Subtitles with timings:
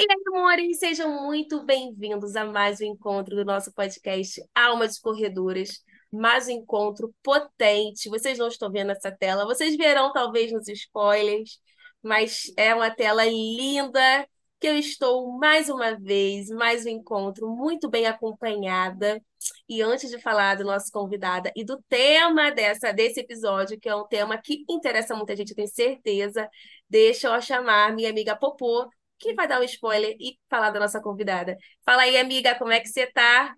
[0.00, 4.98] E aí, amores, sejam muito bem-vindos a mais um encontro do nosso podcast Alma de
[4.98, 5.84] Corredoras.
[6.10, 8.08] Mais um encontro potente.
[8.08, 11.58] Vocês não estão vendo essa tela, vocês verão talvez nos spoilers,
[12.02, 14.26] mas é uma tela linda
[14.58, 19.22] que eu estou mais uma vez, mais um encontro muito bem acompanhada.
[19.68, 23.94] E antes de falar do nosso convidada e do tema dessa, desse episódio, que é
[23.94, 26.48] um tema que interessa muita gente, eu tenho certeza,
[26.88, 28.88] deixa eu chamar minha amiga Popô
[29.20, 31.56] que vai dar um spoiler e falar da nossa convidada.
[31.84, 33.54] Fala aí, amiga, como é que você tá?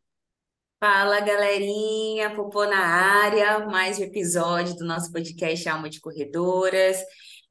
[0.81, 6.99] Fala, galerinha, Popô na área, mais um episódio do nosso podcast Alma de Corredoras.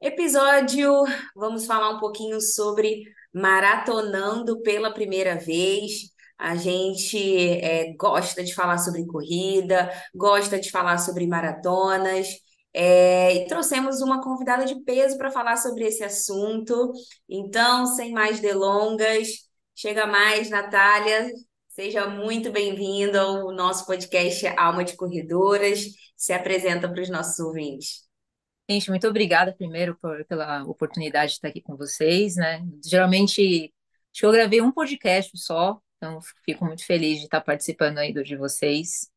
[0.01, 0.91] Episódio,
[1.33, 6.11] vamos falar um pouquinho sobre maratonando pela primeira vez.
[6.37, 7.17] A gente
[7.61, 12.27] é, gosta de falar sobre corrida, gosta de falar sobre maratonas.
[12.73, 16.91] É, e trouxemos uma convidada de peso para falar sobre esse assunto.
[17.27, 19.27] Então, sem mais delongas,
[19.75, 21.29] chega mais, Natália.
[21.67, 25.85] Seja muito bem-vindo ao nosso podcast Alma de Corredoras.
[26.15, 28.09] Se apresenta para os nossos ouvintes.
[28.69, 32.65] Gente, muito obrigada primeiro por, pela oportunidade de estar aqui com vocês, né?
[32.85, 33.73] Geralmente,
[34.13, 38.13] acho que eu gravei um podcast só, então fico muito feliz de estar participando aí
[38.13, 39.10] do de vocês.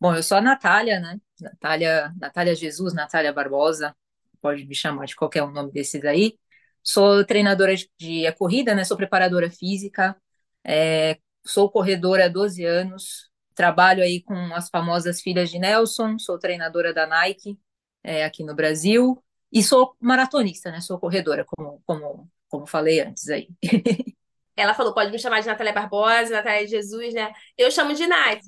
[0.00, 1.20] Bom, eu sou a Natália, né?
[1.40, 3.96] Natália, Natália Jesus, Natália Barbosa,
[4.40, 6.38] pode me chamar de qualquer um nome desses aí.
[6.82, 8.84] Sou treinadora de, de corrida, né?
[8.84, 10.16] Sou preparadora física,
[10.64, 16.38] é, sou corredora há 12 anos, trabalho aí com as famosas filhas de Nelson, sou
[16.38, 17.58] treinadora da Nike
[18.02, 20.80] é, aqui no Brasil e sou maratonista, né?
[20.80, 23.48] Sou corredora, como, como, como falei antes aí.
[24.56, 27.32] Ela falou, pode me chamar de Natália Barbosa, Natália Jesus, né?
[27.58, 28.40] Eu chamo de Nath.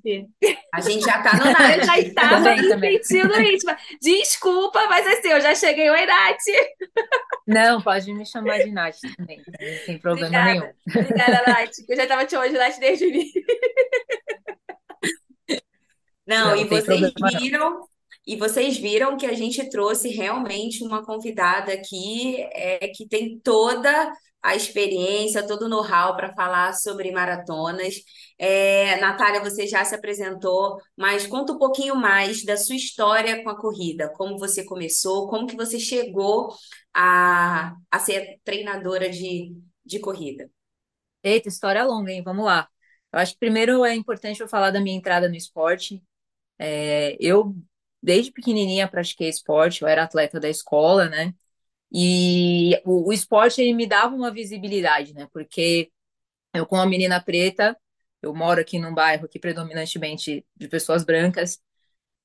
[0.72, 1.56] A gente já tá no Nath.
[1.78, 3.76] Eu já estava sentindo íntima.
[4.00, 5.90] Desculpa, mas assim, eu já cheguei.
[5.90, 6.36] Oi, Nath.
[7.46, 9.42] Não, pode me chamar de Nath também.
[9.84, 10.52] Tem problema Obrigada.
[10.52, 10.72] nenhum.
[11.00, 11.72] Obrigada, Nath.
[11.88, 13.42] Eu já estava te chamando de Nath desde o início.
[16.26, 17.40] Não, Não, e vocês problema não.
[17.40, 17.88] viram,
[18.26, 24.12] e vocês viram que a gente trouxe realmente uma convidada aqui é, que tem toda
[24.46, 27.96] a experiência, todo o know-how para falar sobre maratonas.
[28.38, 33.50] É, Natália, você já se apresentou, mas conta um pouquinho mais da sua história com
[33.50, 36.54] a corrida, como você começou, como que você chegou
[36.94, 39.52] a, a ser treinadora de,
[39.84, 40.48] de corrida.
[41.24, 42.22] Eita, história longa, hein?
[42.22, 42.68] Vamos lá.
[43.12, 46.00] Eu acho que primeiro é importante eu falar da minha entrada no esporte.
[46.56, 47.52] É, eu,
[48.00, 51.34] desde pequenininha, pratiquei esporte, eu era atleta da escola, né?
[51.92, 55.28] E o, o esporte ele me dava uma visibilidade, né?
[55.32, 55.90] Porque
[56.54, 57.76] eu, como uma menina preta,
[58.22, 61.60] eu moro aqui num bairro aqui predominantemente de pessoas brancas,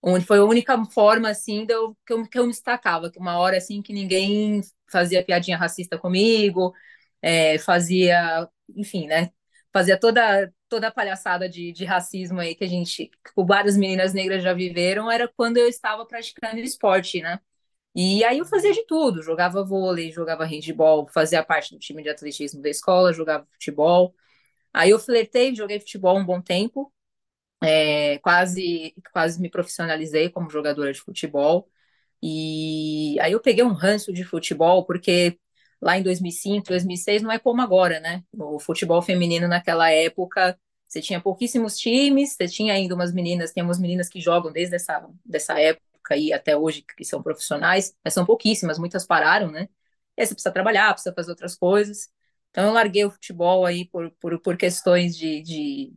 [0.01, 3.19] onde foi a única forma assim de eu, que, eu, que eu me destacava, que
[3.19, 4.61] uma hora assim que ninguém
[4.91, 6.73] fazia piadinha racista comigo,
[7.21, 9.31] é, fazia, enfim, né?
[9.73, 14.13] Fazia toda toda a palhaçada de, de racismo aí que a gente, que várias meninas
[14.13, 17.39] negras já viveram, era quando eu estava praticando esporte, né?
[17.95, 22.09] E aí eu fazia de tudo, jogava vôlei, jogava handebol, fazia parte do time de
[22.09, 24.15] atletismo da escola, jogava futebol.
[24.73, 26.93] Aí eu flertei, joguei futebol um bom tempo,
[27.63, 31.69] é, quase, quase me profissionalizei como jogadora de futebol.
[32.23, 35.39] E aí eu peguei um ranço de futebol, porque
[35.81, 38.23] lá em 2005, 2006 não é como agora, né?
[38.33, 43.63] O futebol feminino naquela época, você tinha pouquíssimos times, você tinha ainda umas meninas, tem
[43.63, 48.13] umas meninas que jogam desde essa dessa época aí até hoje, que são profissionais, mas
[48.13, 49.67] são pouquíssimas, muitas pararam, né?
[50.17, 52.09] E aí você precisa trabalhar, precisa fazer outras coisas.
[52.49, 55.93] Então eu larguei o futebol aí por, por, por questões de, de,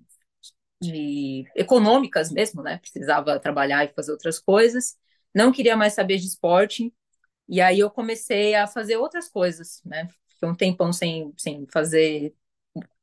[0.81, 2.79] de econômicas mesmo, né?
[2.79, 4.97] Precisava trabalhar e fazer outras coisas.
[5.35, 6.93] Não queria mais saber de esporte.
[7.49, 10.09] E aí eu comecei a fazer outras coisas, né?
[10.29, 12.35] Fiquei um tempão sem, sem fazer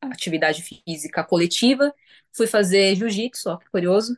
[0.02, 1.94] atividade física coletiva.
[2.34, 4.18] Fui fazer jiu-jitsu, ó, que curioso.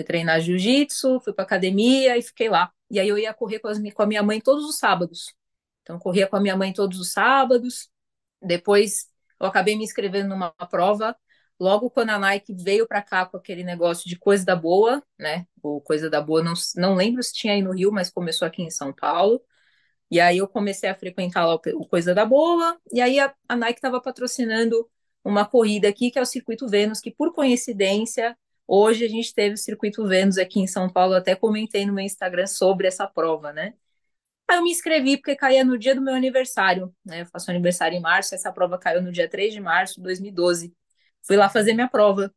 [0.00, 2.72] Fui treinar jiu-jitsu, fui para academia e fiquei lá.
[2.90, 5.34] E aí eu ia correr com, as, com a minha mãe todos os sábados.
[5.82, 7.90] Então, corria com a minha mãe todos os sábados.
[8.40, 9.08] Depois,
[9.38, 11.14] eu acabei me inscrevendo numa prova.
[11.60, 15.46] Logo quando a Nike veio para cá com aquele negócio de coisa da boa, né?
[15.62, 18.62] O coisa da boa, não, não lembro se tinha aí no Rio, mas começou aqui
[18.62, 19.42] em São Paulo.
[20.10, 22.80] E aí eu comecei a frequentar lá o, Coisa da Boa.
[22.90, 24.88] E aí a, a Nike estava patrocinando
[25.22, 28.34] uma corrida aqui, que é o Circuito Vênus, que por coincidência
[28.72, 32.04] Hoje a gente teve o Circuito Vênus aqui em São Paulo, até comentei no meu
[32.04, 33.74] Instagram sobre essa prova, né?
[34.48, 37.22] Aí eu me inscrevi porque caía no dia do meu aniversário, né?
[37.22, 40.72] Eu faço aniversário em março, essa prova caiu no dia 3 de março de 2012.
[41.22, 42.32] Fui lá fazer minha prova,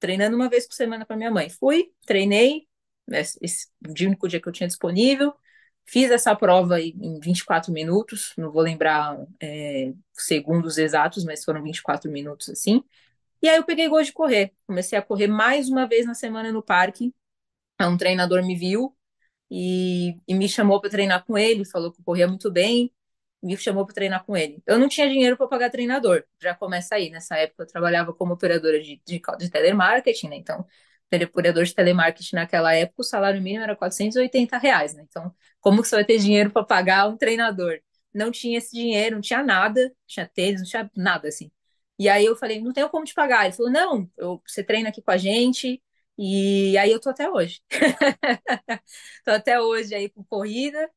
[0.00, 1.50] treinando uma vez por semana para minha mãe.
[1.50, 2.66] Fui, treinei,
[3.12, 3.68] esse, esse,
[4.04, 5.34] único dia que eu tinha disponível,
[5.88, 12.10] Fiz essa prova em 24 minutos, não vou lembrar é, segundos exatos, mas foram 24
[12.10, 12.82] minutos assim.
[13.42, 14.52] E aí eu peguei gosto de correr.
[14.66, 17.14] Comecei a correr mais uma vez na semana no parque.
[17.80, 18.96] Um treinador me viu
[19.50, 22.92] e, e me chamou para treinar com ele, falou que eu corria muito bem,
[23.42, 24.62] me chamou para treinar com ele.
[24.66, 27.10] Eu não tinha dinheiro para pagar treinador, já começa aí.
[27.10, 30.36] Nessa época eu trabalhava como operadora de, de, de telemarketing, né?
[30.36, 30.66] Então,
[31.28, 35.04] operador de telemarketing naquela época, o salário mínimo era 480 reais, né?
[35.08, 37.78] Então, como que você vai ter dinheiro para pagar um treinador?
[38.12, 41.50] Não tinha esse dinheiro, não tinha nada, não tinha tênis, não tinha nada assim.
[41.98, 43.44] E aí eu falei, não tenho como te pagar.
[43.44, 45.82] Ele falou, não, eu, você treina aqui com a gente,
[46.18, 47.60] e aí eu tô até hoje.
[49.24, 50.90] tô até hoje aí com corrida.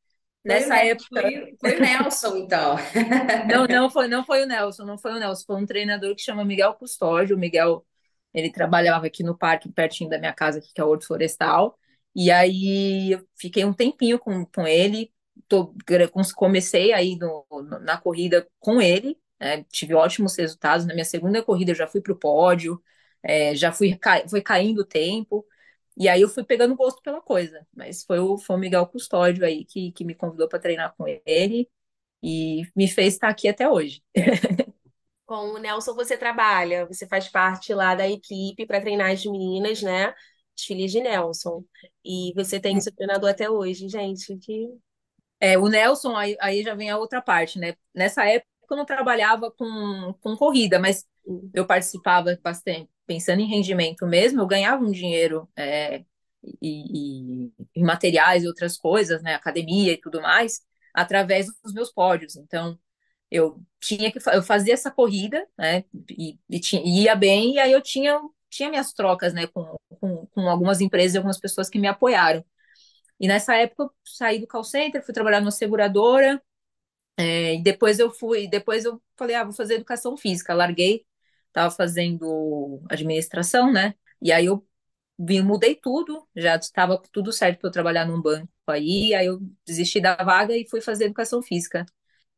[0.44, 1.22] Nessa foi, época.
[1.22, 2.76] Foi, foi, o Nelson, então.
[3.50, 6.22] não, não foi, não foi o Nelson, não foi o Nelson, foi um treinador que
[6.22, 7.36] chama Miguel Custódio.
[7.36, 7.86] O Miguel,
[8.34, 11.78] ele trabalhava aqui no parque, pertinho da minha casa, que é o Horto Florestal.
[12.16, 15.12] E aí eu fiquei um tempinho com, com ele.
[15.48, 15.74] Tô,
[16.36, 17.46] comecei aí no,
[17.82, 19.64] na corrida com ele, né?
[19.66, 20.86] tive ótimos resultados.
[20.86, 22.82] Na minha segunda corrida eu já fui para o pódio,
[23.24, 23.98] é, já fui
[24.30, 25.46] foi caindo o tempo,
[25.98, 27.66] e aí eu fui pegando gosto pela coisa.
[27.76, 31.06] Mas foi o, foi o Miguel Custódio aí que, que me convidou para treinar com
[31.26, 31.70] ele
[32.24, 34.04] e me fez estar aqui até hoje.
[35.26, 39.84] Com o Nelson você trabalha, você faz parte lá da equipe para treinar as meninas,
[39.84, 40.08] né?
[40.58, 41.64] As filhas de Nelson.
[42.04, 44.36] E você tem seu treinador até hoje, gente.
[44.40, 44.68] Que...
[45.40, 47.76] É, o Nelson, aí, aí já vem a outra parte, né?
[47.94, 51.06] Nessa época eu não trabalhava com, com corrida, mas
[51.54, 56.04] eu participava bastante, pensando em rendimento mesmo, eu ganhava um dinheiro é,
[56.62, 60.62] e, e, e, materiais e outras coisas, né, academia e tudo mais,
[60.94, 62.36] através dos meus pódios.
[62.36, 62.78] Então,
[63.32, 67.72] eu tinha que eu fazia essa corrida, né, e, e tinha, ia bem, e aí
[67.72, 68.20] eu tinha
[68.50, 72.44] tinha minhas trocas, né, com, com, com algumas empresas e algumas pessoas que me apoiaram.
[73.20, 76.42] E nessa época eu saí do call center, fui trabalhar numa seguradora,
[77.20, 81.06] é, e depois eu fui, depois eu falei, ah, vou fazer educação física, larguei
[81.50, 83.96] estava fazendo administração, né?
[84.22, 84.66] E aí eu
[85.20, 89.40] vim, mudei tudo, já estava tudo certo para eu trabalhar num banco aí, aí eu
[89.66, 91.86] desisti da vaga e fui fazer educação física.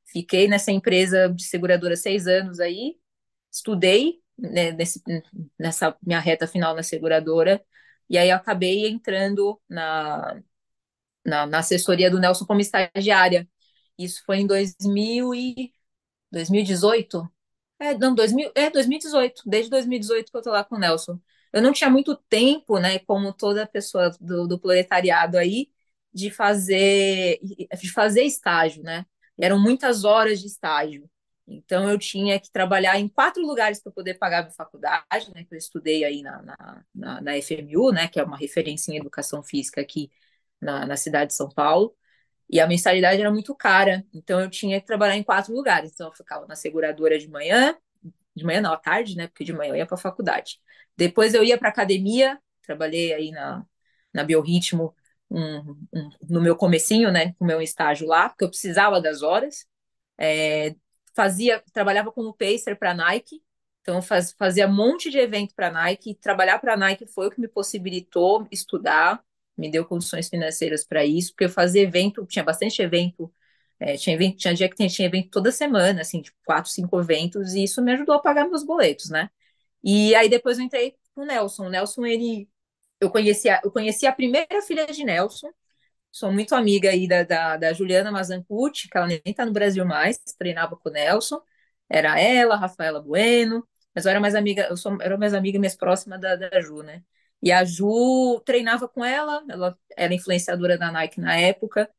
[0.06, 2.98] Fiquei nessa empresa de seguradora seis anos aí,
[3.52, 5.02] estudei né, nesse,
[5.60, 7.64] nessa minha reta final na seguradora,
[8.10, 10.42] e aí acabei entrando na,
[11.26, 13.48] na, na assessoria do Nelson como estagiária.
[14.04, 15.74] Isso foi em 2000 e
[16.32, 17.30] 2018,
[17.80, 21.20] é, não, 2000, é 2018, desde 2018 que eu tô lá com o Nelson.
[21.54, 25.70] Eu não tinha muito tempo, né, como toda pessoa do, do proletariado aí,
[26.14, 27.40] de fazer,
[27.80, 29.06] de fazer estágio, né?
[29.40, 31.10] eram muitas horas de estágio.
[31.48, 35.44] Então eu tinha que trabalhar em quatro lugares para poder pagar a minha faculdade, né?
[35.44, 38.08] Que eu estudei aí na, na, na, na, FMU, né?
[38.08, 40.12] Que é uma referência em educação física aqui
[40.62, 41.96] na, na cidade de São Paulo.
[42.52, 45.94] E a mensalidade era muito cara, então eu tinha que trabalhar em quatro lugares.
[45.94, 47.78] Então eu ficava na seguradora de manhã,
[48.36, 49.28] de manhã não, à tarde, né?
[49.28, 50.60] Porque de manhã eu ia para a faculdade.
[50.98, 53.66] Depois eu ia para academia, trabalhei aí na,
[54.14, 54.94] na Biorritmo
[55.30, 55.60] um,
[55.94, 57.34] um, no meu comecinho, né?
[57.36, 59.66] Com meu estágio lá, porque eu precisava das horas.
[60.18, 60.76] É,
[61.16, 63.42] fazia, trabalhava como pacer para Nike,
[63.82, 66.16] então faz, fazia um monte de evento para Nike.
[66.16, 69.24] Trabalhar para Nike foi o que me possibilitou estudar
[69.62, 73.34] me deu condições financeiras para isso, porque eu fazia evento, tinha bastante evento,
[73.80, 77.54] é, tinha evento, tinha dia que tinha evento toda semana, assim, tipo, quatro, cinco eventos,
[77.56, 79.30] e isso me ajudou a pagar meus boletos, né?
[79.84, 81.68] E aí depois eu entrei com o Nelson.
[81.68, 82.50] O Nelson, ele.
[83.02, 85.52] Eu conheci, a, eu conheci a primeira filha de Nelson,
[86.12, 89.86] sou muito amiga aí da, da, da Juliana Mazancucci, que ela nem tá no Brasil
[89.86, 91.42] mais, treinava com o Nelson.
[91.90, 95.76] Era ela, Rafaela Bueno, mas eu era mais amiga, eu sou, era mais amiga mais
[95.76, 97.04] próxima da, da Ju, né?
[97.42, 101.90] E a Ju treinava com ela, ela era influenciadora da Nike na época.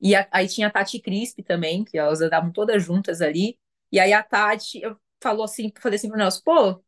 [0.00, 3.58] E a, aí tinha a Tati Crisp também, que elas andavam todas juntas ali.
[3.92, 4.82] E aí a Tati
[5.22, 6.82] falou assim, falei assim pro Nelson, pô,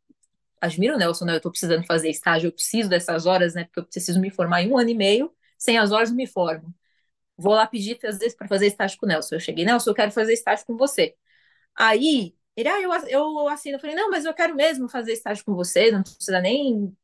[0.61, 1.37] admiro o Nelson, né?
[1.37, 3.65] Eu tô precisando fazer estágio, eu preciso dessas horas, né?
[3.65, 6.27] Porque eu preciso me formar em um ano e meio, sem as horas eu me
[6.27, 6.75] formo.
[7.37, 9.37] Vou lá pedir para fazer estágio com o Nelson.
[9.37, 11.17] Eu cheguei, Nelson, eu quero fazer estágio com você.
[11.77, 13.77] Aí, ele, ah, eu, eu assino.
[13.77, 16.97] Eu falei, não, mas eu quero mesmo fazer estágio com você, não precisa nem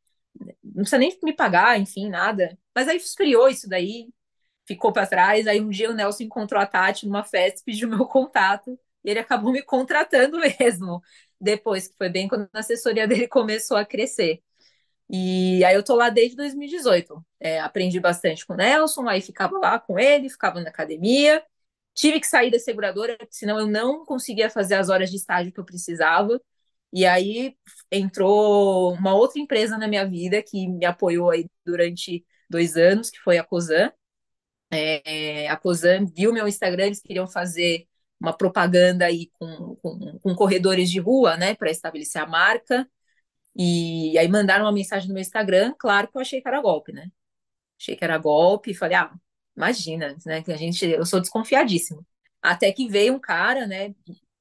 [0.78, 2.58] não precisa nem me pagar, enfim, nada.
[2.74, 4.08] Mas aí esfriou isso daí,
[4.66, 5.46] ficou para trás.
[5.46, 9.20] Aí um dia o Nelson encontrou a Tati numa festa, pediu meu contato, e ele
[9.20, 11.02] acabou me contratando mesmo.
[11.40, 14.42] Depois, que foi bem quando a assessoria dele começou a crescer.
[15.10, 17.24] E aí eu tô lá desde 2018.
[17.40, 21.42] É, aprendi bastante com o Nelson, aí ficava lá com ele, ficava na academia.
[21.94, 25.60] Tive que sair da seguradora, senão eu não conseguia fazer as horas de estágio que
[25.60, 26.40] eu precisava.
[26.92, 27.56] E aí
[27.90, 33.18] entrou uma outra empresa na minha vida que me apoiou aí durante dois anos, que
[33.20, 33.92] foi a Cosan.
[34.70, 37.86] É, a Cosan viu meu Instagram, eles queriam fazer
[38.20, 42.88] uma propaganda aí com, com, com corredores de rua, né, para estabelecer a marca.
[43.56, 46.92] E aí mandaram uma mensagem no meu Instagram, claro que eu achei que era golpe,
[46.92, 47.08] né?
[47.80, 49.12] Achei que era golpe, falei, ah,
[49.56, 50.42] imagina, né?
[50.42, 52.06] Que a gente, eu sou desconfiadíssimo.
[52.42, 53.94] Até que veio um cara, né?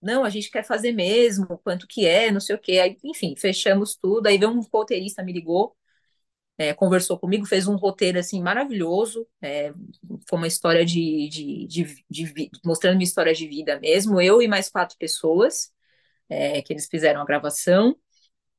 [0.08, 2.80] Não, a gente quer fazer mesmo, quanto que é, não sei o quê.
[2.80, 4.28] Aí, enfim, fechamos tudo.
[4.28, 5.76] Aí veio um roteirista, me ligou,
[6.58, 9.28] é, conversou comigo, fez um roteiro assim maravilhoso.
[9.42, 9.74] É,
[10.30, 14.22] foi uma história de, de, de, de, mostrando minha história de vida mesmo.
[14.22, 15.72] Eu e mais quatro pessoas
[16.30, 17.96] é, que eles fizeram a gravação.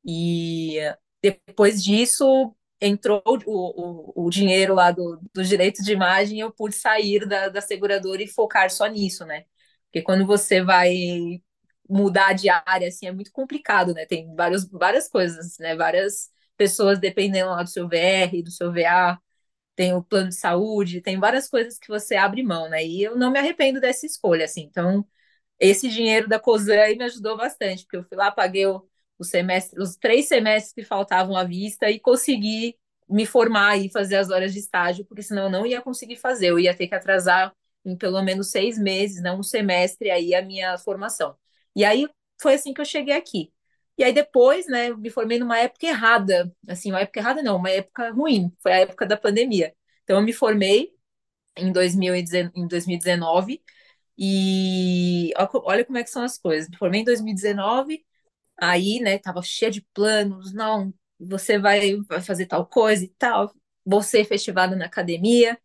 [0.04, 0.78] E
[1.22, 6.74] depois disso entrou o, o, o dinheiro lá do, dos direitos de imagem, eu pude
[6.76, 9.44] sair da, da seguradora e focar só nisso, né?
[9.88, 11.42] Porque quando você vai
[11.88, 14.04] mudar de área, assim, é muito complicado, né?
[14.06, 15.74] Tem vários, várias coisas, né?
[15.76, 19.18] Várias pessoas dependendo lá do seu VR, do seu VA,
[19.76, 22.84] tem o plano de saúde, tem várias coisas que você abre mão, né?
[22.84, 24.62] E eu não me arrependo dessa escolha, assim.
[24.62, 25.06] Então,
[25.58, 28.86] esse dinheiro da COSAN aí me ajudou bastante, porque eu fui lá, paguei o,
[29.18, 32.76] o semestre, os três semestres que faltavam à vista e consegui
[33.08, 36.48] me formar e fazer as horas de estágio, porque senão eu não ia conseguir fazer,
[36.50, 37.52] eu ia ter que atrasar
[37.84, 41.36] em pelo menos seis meses, não um semestre aí a minha formação.
[41.74, 42.08] E aí
[42.40, 43.52] foi assim que eu cheguei aqui.
[43.96, 47.70] E aí depois, né, me formei numa época errada, assim, uma época errada não, uma
[47.70, 49.74] época ruim, foi a época da pandemia.
[50.04, 50.92] Então eu me formei
[51.56, 53.62] em 2019
[54.18, 55.32] e
[55.64, 56.68] olha como é que são as coisas.
[56.70, 58.04] Me formei em 2019,
[58.58, 63.52] aí, né, tava cheia de planos, não, você vai, vai fazer tal coisa e tal,
[63.84, 65.58] vou ser efetivada na academia,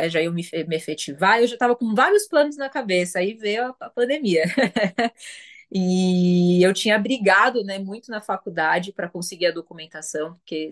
[0.00, 3.34] aí já eu me, me efetivar, eu já tava com vários planos na cabeça, aí
[3.34, 4.44] veio a, a pandemia.
[5.70, 10.68] e eu tinha brigado, né, muito na faculdade para conseguir a documentação, porque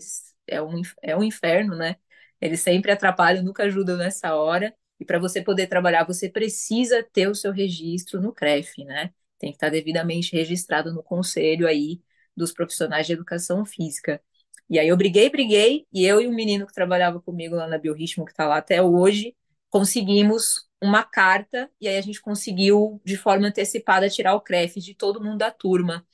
[0.46, 1.96] é um, é um inferno, né?
[2.40, 4.74] Eles sempre atrapalham, nunca ajudam nessa hora.
[4.98, 9.12] E para você poder trabalhar, você precisa ter o seu registro no CREF, né?
[9.38, 12.00] Tem que estar devidamente registrado no conselho aí
[12.36, 14.22] dos profissionais de educação física.
[14.70, 17.78] E aí eu briguei, briguei, e eu e um menino que trabalhava comigo lá na
[17.78, 19.36] Biorritmo, que está lá até hoje,
[19.70, 24.94] conseguimos uma carta, e aí a gente conseguiu, de forma antecipada, tirar o CREF de
[24.94, 26.06] todo mundo da turma.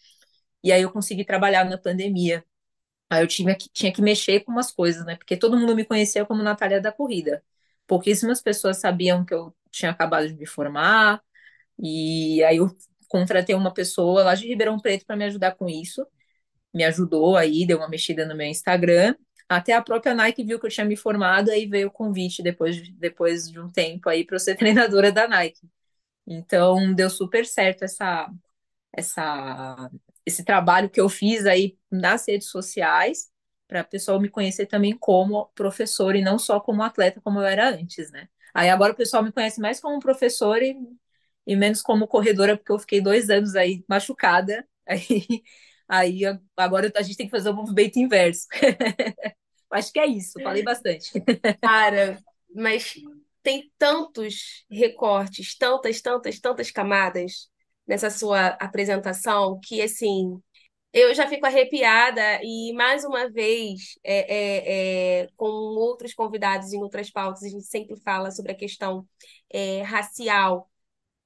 [0.62, 2.44] E aí eu consegui trabalhar na pandemia.
[3.10, 5.16] Aí eu tinha que, tinha que mexer com umas coisas, né?
[5.16, 7.42] Porque todo mundo me conhecia como Natália da Corrida.
[7.86, 11.22] Pouquíssimas pessoas sabiam que eu tinha acabado de me formar,
[11.78, 12.76] e aí eu
[13.08, 16.06] contratei uma pessoa lá de Ribeirão Preto para me ajudar com isso.
[16.76, 19.16] Me ajudou aí, deu uma mexida no meu Instagram.
[19.49, 22.76] Até a própria Nike viu que eu tinha me formado, aí veio o convite depois
[22.76, 25.68] de, depois de um tempo aí para eu ser treinadora da Nike.
[26.26, 28.30] Então deu super certo essa,
[28.92, 29.90] essa,
[30.26, 33.30] esse trabalho que eu fiz aí nas redes sociais
[33.68, 37.47] para a pessoa me conhecer também como professor e não só como atleta como eu
[37.47, 38.28] era antes, né?
[38.54, 40.76] Aí agora o pessoal me conhece mais como professor e
[41.47, 44.66] e menos como corredora, porque eu fiquei dois anos aí machucada.
[44.88, 45.42] Aí,
[45.88, 46.21] aí
[46.57, 48.47] agora a gente tem que fazer o movimento inverso.
[49.71, 51.11] Acho que é isso, falei bastante.
[51.61, 52.19] Cara,
[52.55, 52.95] mas
[53.43, 57.49] tem tantos recortes, tantas, tantas, tantas camadas
[57.87, 60.40] nessa sua apresentação que, assim,
[60.93, 66.83] eu já fico arrepiada e, mais uma vez, é, é, é, com outros convidados em
[66.83, 69.07] outras pautas, a gente sempre fala sobre a questão
[69.52, 70.71] é, racial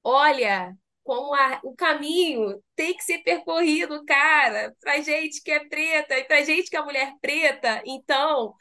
[0.03, 6.17] Olha, como a- o caminho tem que ser percorrido, cara, pra gente que é preta
[6.17, 7.81] e pra gente que é mulher preta.
[7.85, 8.55] Então,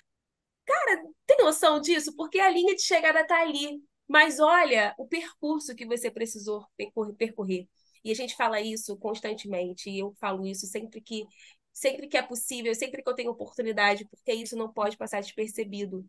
[0.65, 2.15] cara, tem noção disso?
[2.17, 3.83] Porque a linha de chegada tá ali.
[4.09, 7.69] Mas olha o percurso que você precisou percor- percorrer.
[8.05, 11.25] E a gente fala isso constantemente, e eu falo isso sempre que
[11.73, 16.05] sempre que é possível, sempre que eu tenho oportunidade, porque isso não pode passar despercebido.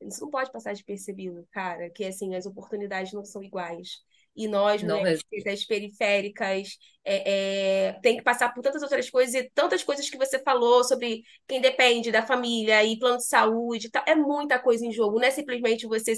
[0.00, 4.02] Isso não pode passar despercebido, cara, que assim, as oportunidades não são iguais.
[4.36, 9.50] E nós, Não mulheres periféricas, é, é, tem que passar por tantas outras coisas e
[9.54, 14.02] tantas coisas que você falou sobre quem depende da família e plano de saúde tal.
[14.06, 16.14] É muita coisa em jogo, não é simplesmente você,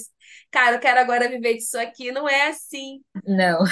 [0.50, 2.12] cara, eu quero agora viver disso aqui.
[2.12, 3.02] Não é assim.
[3.26, 3.64] Não.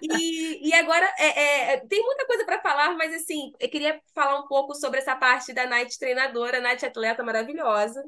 [0.00, 4.00] E, e, e agora é, é, tem muita coisa para falar, mas assim, eu queria
[4.14, 8.02] falar um pouco sobre essa parte da Night treinadora, Night atleta maravilhosa,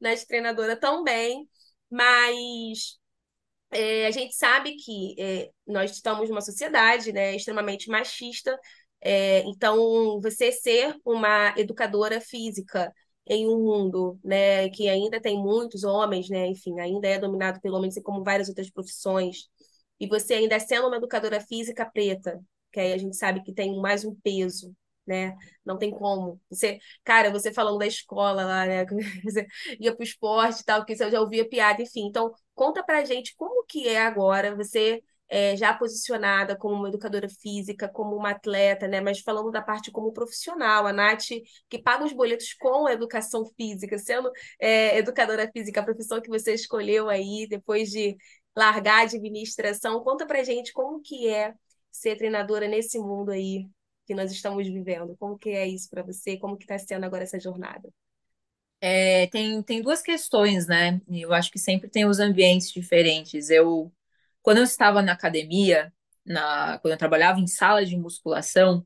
[0.00, 1.48] Night treinadora também,
[1.90, 2.99] mas
[3.70, 8.58] é, a gente sabe que é, nós estamos numa sociedade, né, extremamente machista,
[9.00, 12.92] é, então você ser uma educadora física
[13.26, 17.76] em um mundo, né, que ainda tem muitos homens, né, enfim, ainda é dominado pelo
[17.76, 19.48] homem, assim como várias outras profissões,
[20.00, 22.40] e você ainda sendo uma educadora física preta,
[22.72, 24.74] que aí a gente sabe que tem mais um peso,
[25.10, 25.36] né?
[25.64, 26.40] Não tem como.
[26.48, 28.84] Você, cara, você falando da escola lá, né?
[29.24, 29.46] Você
[29.80, 32.06] ia pro esporte e tal, que você já ouvia piada, enfim.
[32.06, 37.28] Então, conta pra gente como que é agora você é, já posicionada como uma educadora
[37.28, 39.00] física, como uma atleta, né?
[39.00, 41.28] Mas falando da parte como profissional, a Nath,
[41.68, 46.28] que paga os boletos com a educação física, sendo é, educadora física, a profissão que
[46.28, 48.16] você escolheu aí, depois de
[48.56, 51.54] largar a administração, conta pra gente como que é
[51.90, 53.66] ser treinadora nesse mundo aí
[54.10, 55.16] que nós estamos vivendo.
[55.16, 56.36] Como que é isso para você?
[56.36, 57.88] Como que está sendo agora essa jornada?
[58.80, 61.00] É, tem, tem duas questões, né?
[61.08, 63.50] Eu acho que sempre tem os ambientes diferentes.
[63.50, 63.92] Eu,
[64.42, 65.94] quando eu estava na academia,
[66.26, 68.84] na, quando eu trabalhava em sala de musculação,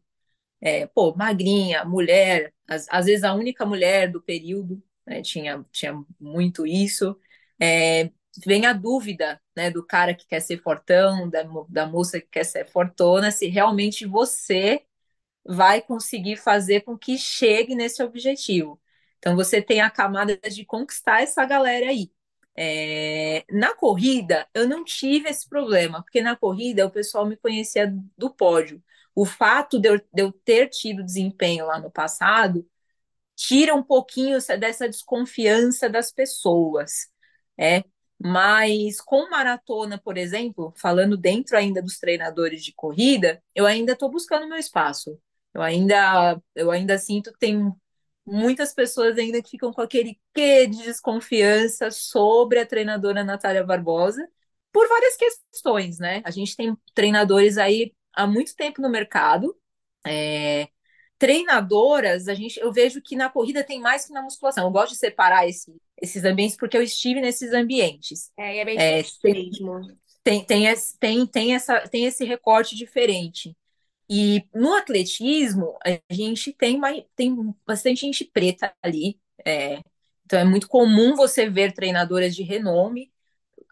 [0.60, 6.04] é, pô, magrinha, mulher, às, às, vezes a única mulher do período, né, tinha, tinha
[6.20, 7.18] muito isso.
[7.58, 8.10] É,
[8.44, 12.44] vem a dúvida, né, do cara que quer ser fortão, da, da moça que quer
[12.44, 14.84] ser fortona, se realmente você
[15.46, 18.80] vai conseguir fazer com que chegue nesse objetivo.
[19.18, 22.10] Então você tem a camada de conquistar essa galera aí.
[22.56, 27.92] É, na corrida, eu não tive esse problema, porque na corrida o pessoal me conhecia
[28.16, 28.82] do pódio.
[29.14, 32.66] O fato de eu, de eu ter tido desempenho lá no passado
[33.36, 37.08] tira um pouquinho dessa desconfiança das pessoas.
[37.58, 37.84] É,
[38.18, 44.10] mas com maratona, por exemplo, falando dentro ainda dos treinadores de corrida, eu ainda estou
[44.10, 45.20] buscando meu espaço.
[45.54, 47.72] Eu ainda, eu ainda sinto que tem
[48.26, 54.26] muitas pessoas ainda que ficam com aquele quê de desconfiança sobre a treinadora Natália Barbosa,
[54.72, 56.20] por várias questões, né?
[56.24, 59.56] A gente tem treinadores aí há muito tempo no mercado.
[60.06, 60.68] É,
[61.18, 64.64] treinadoras, a gente, eu vejo que na corrida tem mais que na musculação.
[64.64, 68.30] Eu gosto de separar esse, esses ambientes porque eu estive nesses ambientes.
[68.36, 69.96] É, é bem é, tem, mesmo.
[70.22, 73.56] Tem, tem, tem, tem, essa, tem esse recorte diferente.
[74.08, 76.80] E no atletismo, a gente tem,
[77.16, 79.18] tem bastante gente preta ali.
[79.44, 79.80] É,
[80.24, 83.12] então é muito comum você ver treinadoras de renome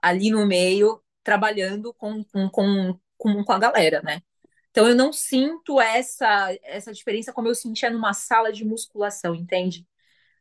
[0.02, 4.22] ali no meio, trabalhando com, com, com, com, com a galera, né?
[4.70, 9.86] Então eu não sinto essa, essa diferença como eu sentia numa sala de musculação, entende?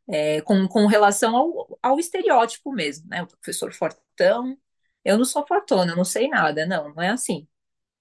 [0.08, 3.22] É, com, com relação ao, ao estereótipo mesmo, né?
[3.22, 4.56] O professor fortão,
[5.04, 7.46] eu não sou fortona, eu não sei nada, não, não é assim.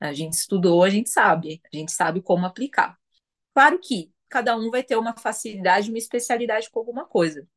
[0.01, 2.97] A gente estudou, a gente sabe, a gente sabe como aplicar.
[3.53, 7.47] Claro que cada um vai ter uma facilidade, uma especialidade com alguma coisa.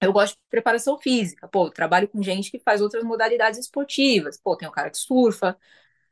[0.00, 4.38] Eu gosto de preparação física, pô, trabalho com gente que faz outras modalidades esportivas.
[4.38, 5.56] Pô, tem o cara que surfa,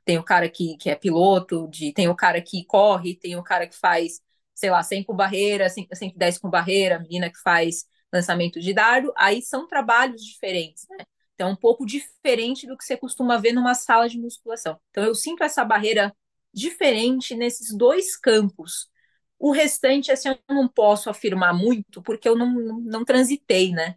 [0.04, 3.42] tem o cara que, que é piloto, de, tem o cara que corre, tem o
[3.42, 4.22] cara que faz,
[4.54, 9.12] sei lá, 100 com barreira, 110 com barreira, menina que faz lançamento de dardo.
[9.16, 11.04] Aí são trabalhos diferentes, né?
[11.38, 14.76] Então, um pouco diferente do que você costuma ver numa sala de musculação.
[14.90, 16.12] Então, eu sinto essa barreira
[16.52, 18.88] diferente nesses dois campos.
[19.38, 23.94] O restante, assim, eu não posso afirmar muito, porque eu não, não, não transitei, né?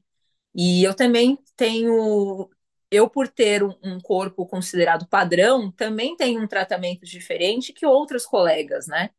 [0.53, 2.47] E eu também tenho,
[2.91, 8.23] eu por ter um, um, corpo considerado padrão, também tenho um tratamento diferente que outras
[8.25, 9.09] colegas, né,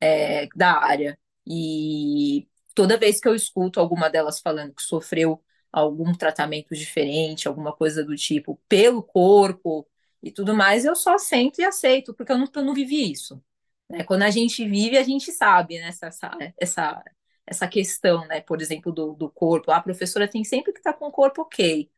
[0.00, 1.18] é, da área.
[1.46, 7.72] E toda vez que eu escuto alguma delas falando que sofreu algum tratamento diferente, alguma
[7.72, 9.86] coisa do tipo, pelo corpo
[10.22, 13.42] e tudo mais, eu só sento e aceito, porque eu não, eu não vivi isso.
[13.88, 14.04] Né?
[14.04, 16.10] Quando a gente vive, a gente sabe né, essa,
[16.58, 17.04] essa,
[17.46, 18.40] essa questão, né?
[18.40, 19.70] Por exemplo, do, do corpo.
[19.70, 21.90] A professora tem sempre que estar tá com o corpo ok.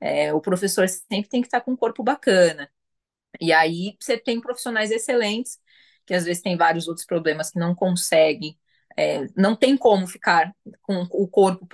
[0.00, 2.70] É, o professor sempre tem que estar tá com o corpo bacana.
[3.40, 5.58] E aí você tem profissionais excelentes,
[6.06, 8.58] que às vezes tem vários outros problemas que não conseguem
[8.98, 11.68] é, não tem como ficar com o corpo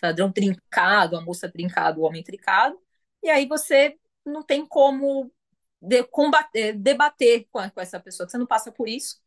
[0.00, 2.78] padrão trincado, a moça trincada, o homem trincado,
[3.22, 5.30] e aí você não tem como
[5.78, 9.20] de, combater, debater com, a, com, essa pessoa, você não passa por isso.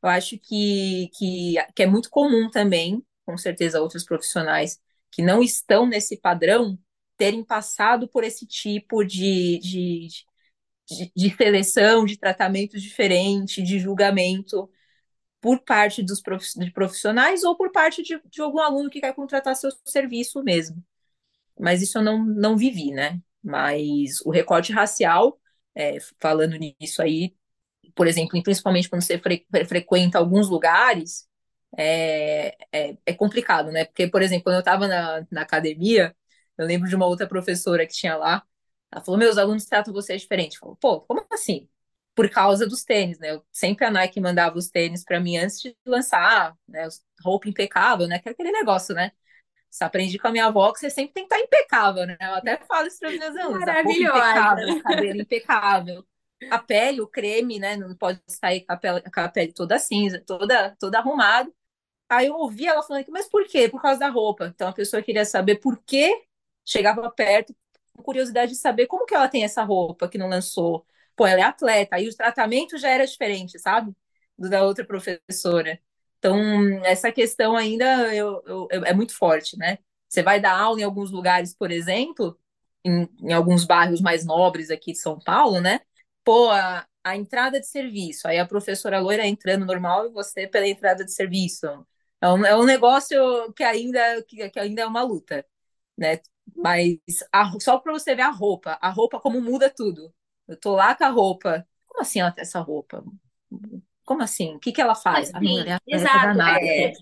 [0.00, 4.80] Eu acho que, que, que é muito comum também, com certeza, outros profissionais
[5.10, 6.78] que não estão nesse padrão
[7.16, 10.08] terem passado por esse tipo de, de,
[10.88, 14.70] de, de seleção, de tratamento diferente, de julgamento
[15.44, 16.22] por parte dos
[16.72, 20.82] profissionais ou por parte de, de algum aluno que quer contratar seu serviço mesmo.
[21.60, 23.20] Mas isso eu não, não vivi, né?
[23.42, 25.38] Mas o recorte racial,
[25.74, 27.36] é, falando nisso aí,
[27.94, 31.28] por exemplo, principalmente quando você fre frequenta alguns lugares,
[31.78, 33.84] é, é, é, complicado, né?
[33.84, 36.16] Porque, por exemplo, quando eu estava na, na academia,
[36.58, 38.42] eu lembro de uma outra professora que tinha lá,
[38.92, 40.58] ela falou, meus alunos tratam vocês diferente.
[40.58, 41.68] Falou, pô, como assim?
[42.14, 43.32] Por causa dos tênis, né?
[43.32, 46.88] Eu, sempre a Nike mandava os tênis para mim antes de lançar, né?
[47.22, 48.18] Roupa impecável, né?
[48.18, 49.12] Que é aquele negócio, né?
[49.70, 52.16] Você aprende com a minha avó que você sempre tem que estar tá impecável, né?
[52.20, 53.60] Eu até falo isso para os meus alunos.
[53.60, 54.18] Maravilhosa.
[54.18, 56.06] Impecável, cabelo impecável.
[56.50, 57.76] A pele, o creme, né?
[57.76, 61.50] Não pode sair com a pele, com a pele toda cinza, toda, toda arrumada.
[62.08, 63.68] Aí eu ouvi ela falando, mas por quê?
[63.68, 64.46] Por causa da roupa.
[64.54, 66.24] Então a pessoa queria saber por que
[66.64, 67.52] chegava perto,
[67.92, 70.86] com curiosidade de saber como que ela tem essa roupa que não lançou.
[71.16, 73.92] Pô, ela é atleta, aí o tratamento já era diferente, sabe?
[74.38, 75.78] Do da outra professora.
[76.18, 76.38] Então,
[76.84, 79.78] essa questão ainda eu, eu, é muito forte, né?
[80.08, 82.38] Você vai dar aula em alguns lugares, por exemplo,
[82.84, 85.80] em, em alguns bairros mais nobres aqui de São Paulo, né?
[86.24, 90.66] Pô, a, a entrada de serviço, aí a professora loira entrando normal e você pela
[90.68, 91.66] entrada de serviço.
[92.20, 95.44] É um, é um negócio que ainda, que, que ainda é uma luta,
[95.96, 96.20] né?
[96.56, 96.98] Mas
[97.32, 100.12] a, só para você ver a roupa, a roupa como muda tudo.
[100.46, 101.66] Eu tô lá com a roupa.
[101.86, 103.04] Como assim ela tem essa roupa?
[104.04, 104.54] Como assim?
[104.54, 105.30] O que, que ela faz?
[105.34, 106.40] Ah, não, é exato.
[106.40, 106.92] É,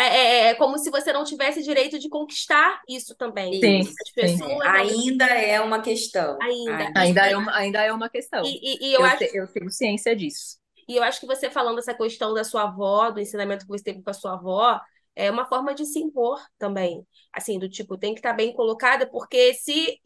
[0.00, 3.60] é, é, é, como se você não tivesse direito de conquistar isso também.
[3.60, 4.62] Sim, As pessoas, sim.
[4.62, 6.38] Ainda é uma questão.
[6.40, 6.92] Ainda.
[6.94, 8.44] Ainda, é, uma, ainda é uma questão.
[8.44, 9.18] E, e, e eu, eu, acho...
[9.18, 10.56] te, eu tenho ciência disso.
[10.88, 13.82] E eu acho que você falando essa questão da sua avó, do ensinamento que você
[13.82, 14.80] teve com a sua avó,
[15.16, 17.04] é uma forma de se impor também.
[17.32, 19.98] Assim, do tipo, tem que estar bem colocada, porque se.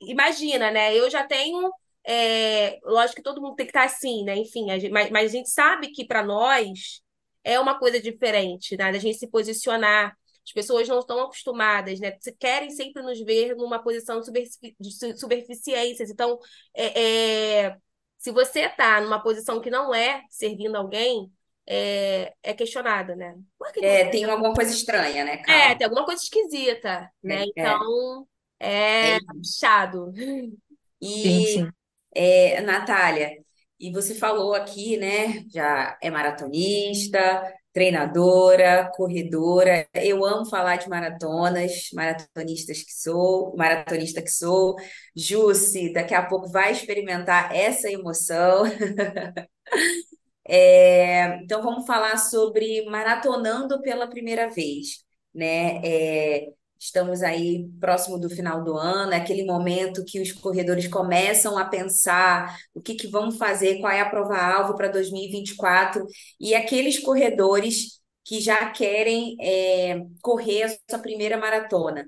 [0.00, 0.94] Imagina, né?
[0.96, 1.72] Eu já tenho.
[2.06, 4.36] É, lógico que todo mundo tem que estar assim, né?
[4.36, 7.02] Enfim, a gente, mas, mas a gente sabe que para nós
[7.44, 8.92] é uma coisa diferente, né?
[8.92, 10.16] Da gente se posicionar.
[10.44, 12.16] As pessoas não estão acostumadas, né?
[12.38, 16.10] Querem sempre nos ver numa posição de superficiências.
[16.10, 16.38] Então,
[16.74, 17.76] é, é,
[18.18, 21.30] se você está numa posição que não é servindo alguém,
[21.66, 23.34] é, é questionada, né?
[23.80, 25.36] É, tem alguma coisa estranha, né?
[25.36, 25.62] Calma.
[25.62, 27.42] É, tem alguma coisa esquisita, né?
[27.42, 30.12] É, então, é, é puxado.
[31.00, 31.70] E, sim, sim.
[32.14, 33.30] É, Natália,
[33.78, 35.44] e você falou aqui, né?
[35.52, 37.42] Já é maratonista,
[37.72, 39.88] treinadora, corredora.
[39.94, 44.76] Eu amo falar de maratonas, maratonistas que sou, maratonista que sou.
[45.16, 48.64] Jusce, daqui a pouco vai experimentar essa emoção.
[50.46, 55.80] É, então vamos falar sobre maratonando pela primeira vez, né?
[55.84, 61.58] É, Estamos aí próximo do final do ano, é aquele momento que os corredores começam
[61.58, 66.06] a pensar o que, que vão fazer, qual é a prova-alvo para 2024,
[66.40, 72.06] e aqueles corredores que já querem é, correr a sua primeira maratona.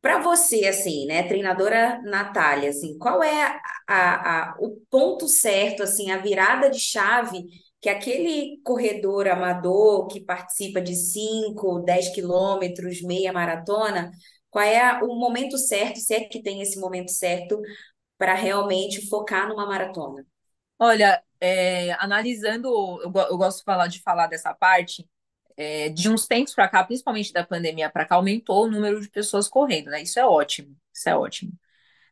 [0.00, 3.58] Para você, assim, né, treinadora Natália, assim, qual é
[3.88, 7.42] a, a, o ponto certo, assim, a virada de chave
[7.84, 14.10] que aquele corredor amador que participa de 5, 10 quilômetros, meia maratona,
[14.48, 17.60] qual é o momento certo, se é que tem esse momento certo,
[18.16, 20.24] para realmente focar numa maratona?
[20.78, 22.68] Olha, é, analisando,
[23.02, 25.06] eu, eu, gosto de falar, de falar dessa parte,
[25.54, 29.10] é, de uns tempos para cá, principalmente da pandemia para cá, aumentou o número de
[29.10, 30.00] pessoas correndo, né?
[30.00, 31.52] Isso é ótimo, isso é ótimo.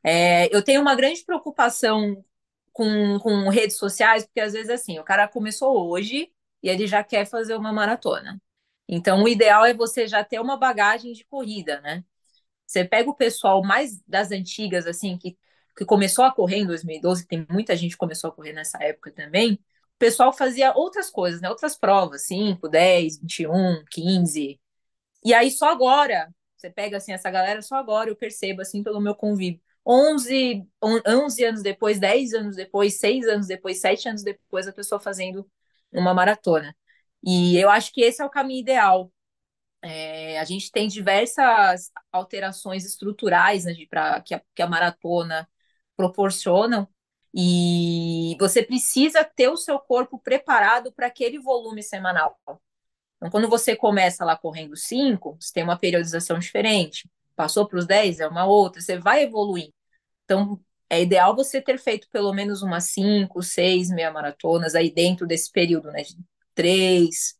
[0.04, 2.22] É, eu tenho uma grande preocupação
[2.72, 6.32] com, com redes sociais, porque às vezes assim, o cara começou hoje
[6.62, 8.40] e ele já quer fazer uma maratona.
[8.88, 12.04] Então, o ideal é você já ter uma bagagem de corrida, né?
[12.66, 15.38] Você pega o pessoal mais das antigas, assim, que,
[15.76, 19.12] que começou a correr em 2012, tem muita gente que começou a correr nessa época
[19.12, 19.54] também.
[19.54, 21.48] O pessoal fazia outras coisas, né?
[21.50, 24.60] Outras provas, 5, 10, 21, 15.
[25.24, 29.00] E aí, só agora, você pega, assim, essa galera, só agora eu percebo, assim, pelo
[29.00, 34.68] meu convívio 11, 11 anos depois, 10 anos depois, 6 anos depois, 7 anos depois,
[34.68, 35.48] a pessoa fazendo
[35.92, 36.76] uma maratona.
[37.22, 39.12] E eu acho que esse é o caminho ideal.
[39.82, 45.48] É, a gente tem diversas alterações estruturais né, pra, que, a, que a maratona
[45.96, 46.88] proporcionam,
[47.34, 52.38] e você precisa ter o seu corpo preparado para aquele volume semanal.
[53.16, 57.86] Então, quando você começa lá correndo 5, você tem uma periodização diferente passou para os
[57.86, 59.70] 10, é uma outra, você vai evoluir.
[60.24, 65.26] Então, é ideal você ter feito pelo menos umas 5, 6 meia maratonas aí dentro
[65.26, 66.16] desse período, né, de
[66.54, 67.34] 3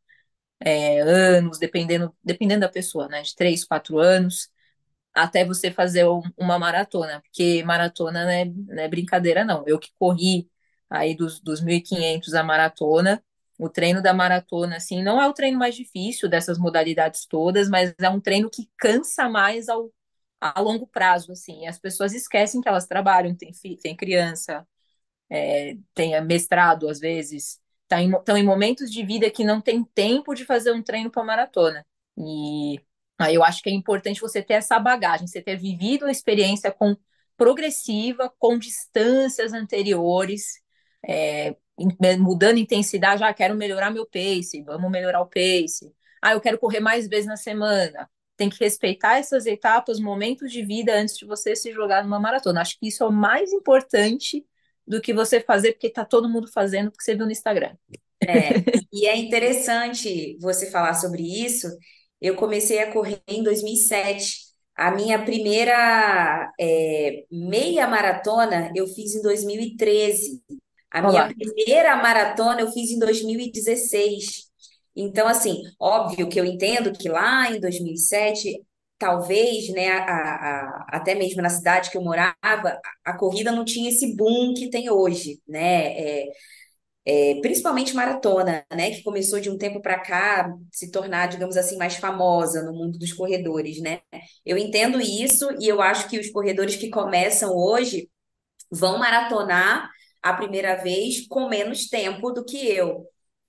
[0.61, 4.51] é, anos, dependendo, dependendo da pessoa, né, de 3, 4 anos,
[5.15, 9.65] até você fazer um, uma maratona, porque maratona não é, não é, brincadeira, não.
[9.67, 10.49] Eu que corri
[10.91, 13.23] aí dos, dos 1.500 a maratona,
[13.59, 17.95] o treino da maratona, assim, não é o treino mais difícil dessas modalidades todas, mas
[18.01, 19.91] é um treino que cansa mais ao,
[20.41, 21.67] a longo prazo, assim.
[21.67, 24.67] As pessoas esquecem que elas trabalham, tem tem criança,
[25.31, 29.85] é, tem mestrado às vezes, tá em, estão em momentos de vida que não tem
[29.85, 31.87] tempo de fazer um treino para maratona.
[32.19, 32.81] E
[33.19, 36.71] aí eu acho que é importante você ter essa bagagem, você ter vivido a experiência
[36.73, 36.97] com
[37.37, 40.61] progressiva, com distâncias anteriores,
[41.07, 41.57] é,
[42.19, 45.93] mudando intensidade, já ah, quero melhorar meu pace, vamos melhorar o pace.
[46.21, 48.09] Ah, eu quero correr mais vezes na semana.
[48.37, 52.61] Tem que respeitar essas etapas, momentos de vida antes de você se jogar numa maratona.
[52.61, 54.45] Acho que isso é o mais importante
[54.87, 57.77] do que você fazer porque tá todo mundo fazendo porque você viu no Instagram.
[58.21, 58.51] É,
[58.93, 61.69] e é interessante você falar sobre isso.
[62.21, 64.53] Eu comecei a correr em 2007.
[64.75, 70.43] A minha primeira é, meia maratona eu fiz em 2013.
[70.93, 71.29] A minha Olá.
[71.29, 74.51] primeira maratona eu fiz em 2016.
[74.97, 78.63] Então, assim, óbvio que eu entendo que lá em 2007,
[78.99, 82.81] talvez, né, a- a- até mesmo na cidade que eu morava, a,
[83.13, 85.99] a corrida não tinha esse boom que tem hoje, né?
[85.99, 86.27] É,
[87.07, 91.77] é, principalmente maratona, né, que começou de um tempo para cá se tornar, digamos assim,
[91.77, 94.01] mais famosa no mundo dos corredores, né?
[94.47, 98.09] Eu entendo isso e eu acho que os corredores que começam hoje
[98.71, 99.91] vão maratonar
[100.23, 103.07] a primeira vez com menos tempo do que eu.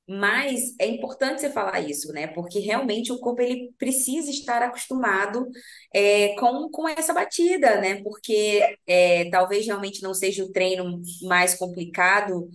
[0.07, 2.27] Mas é importante você falar isso, né?
[2.27, 5.47] Porque realmente o corpo ele precisa estar acostumado
[5.93, 8.01] é, com, com essa batida, né?
[8.03, 12.49] Porque é, talvez realmente não seja o treino mais complicado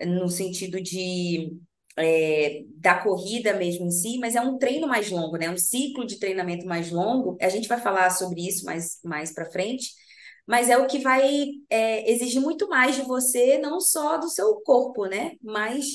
[0.00, 1.52] no sentido de
[1.96, 5.50] é, da corrida mesmo em si, mas é um treino mais longo, né?
[5.50, 7.36] Um ciclo de treinamento mais longo.
[7.40, 9.90] A gente vai falar sobre isso mais, mais para frente,
[10.46, 14.56] mas é o que vai é, exigir muito mais de você, não só do seu
[14.62, 15.32] corpo, né?
[15.42, 15.86] Mas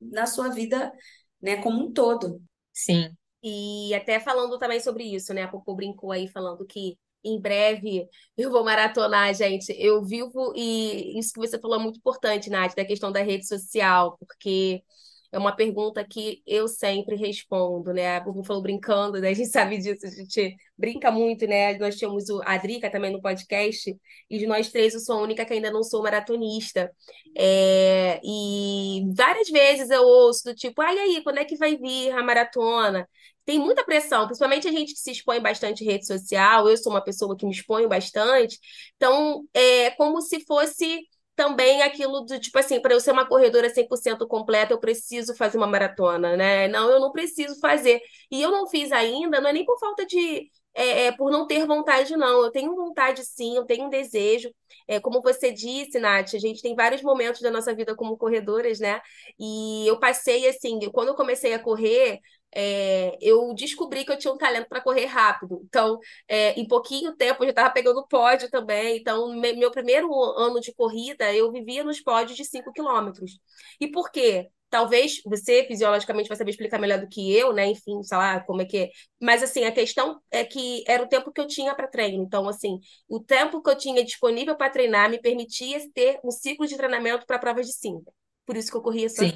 [0.00, 0.92] na sua vida,
[1.40, 2.40] né, como um todo.
[2.72, 5.42] Sim, E até falando também sobre isso, né?
[5.42, 9.74] A Popô brincou aí falando que em breve eu vou maratonar, gente.
[9.78, 13.46] Eu vivo e isso que você falou é muito importante, Nath, da questão da rede
[13.46, 14.82] social, porque
[15.30, 18.16] é uma pergunta que eu sempre respondo, né?
[18.16, 19.30] A Popô falou brincando, né?
[19.30, 21.76] A gente sabe disso, a gente brinca muito, né?
[21.78, 23.96] Nós o, a Drica também no podcast,
[24.30, 26.90] e de nós três eu sou a única que ainda não sou maratonista.
[27.36, 32.10] É, e várias vezes eu ouço do tipo, ai, aí, quando é que vai vir
[32.12, 33.08] a maratona?
[33.44, 36.68] Tem muita pressão, principalmente a gente que se expõe bastante em rede social.
[36.68, 38.58] Eu sou uma pessoa que me exponho bastante.
[38.96, 41.00] Então, é como se fosse
[41.38, 45.56] também aquilo do tipo assim, para eu ser uma corredora 100% completa, eu preciso fazer
[45.56, 46.66] uma maratona, né?
[46.66, 48.00] Não, eu não preciso fazer.
[48.30, 50.50] E eu não fiz ainda, não é nem por falta de.
[50.80, 52.42] É, é por não ter vontade, não.
[52.44, 54.48] Eu tenho vontade, sim, eu tenho um desejo.
[54.86, 58.78] É, como você disse, Nath, a gente tem vários momentos da nossa vida como corredoras,
[58.78, 59.00] né?
[59.38, 62.20] E eu passei assim, quando eu comecei a correr,
[62.54, 65.60] é, eu descobri que eu tinha um talento para correr rápido.
[65.64, 68.98] Então, é, em pouquinho tempo eu já estava pegando pódio também.
[68.98, 73.32] Então, me- meu primeiro ano de corrida, eu vivia nos pódios de 5 quilômetros.
[73.80, 74.48] E por quê?
[74.70, 77.66] Talvez você fisiologicamente vai saber explicar melhor do que eu, né?
[77.66, 78.90] Enfim, sei lá, como é que é.
[79.20, 82.22] Mas assim, a questão é que era o tempo que eu tinha para treino.
[82.22, 82.78] Então, assim,
[83.08, 87.26] o tempo que eu tinha disponível para treinar me permitia ter um ciclo de treinamento
[87.26, 88.12] para provas de 5.
[88.44, 89.32] Por isso que eu corria só sim.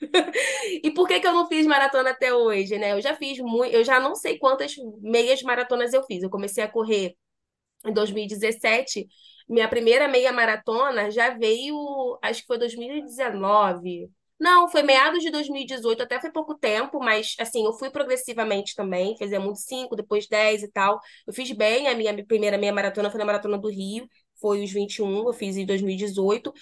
[0.82, 2.92] e por que que eu não fiz maratona até hoje, né?
[2.92, 6.22] Eu já fiz muito, eu já não sei quantas meias maratonas eu fiz.
[6.22, 7.16] Eu comecei a correr
[7.84, 9.08] em 2017.
[9.48, 14.10] Minha primeira meia maratona já veio, acho que foi 2019.
[14.38, 19.16] Não, foi meados de 2018, até foi pouco tempo, mas assim, eu fui progressivamente também,
[19.40, 21.00] muito 5, depois 10 e tal.
[21.26, 24.08] Eu fiz bem, a minha primeira meia maratona foi na Maratona do Rio,
[24.40, 26.52] foi os 21, eu fiz em 2018.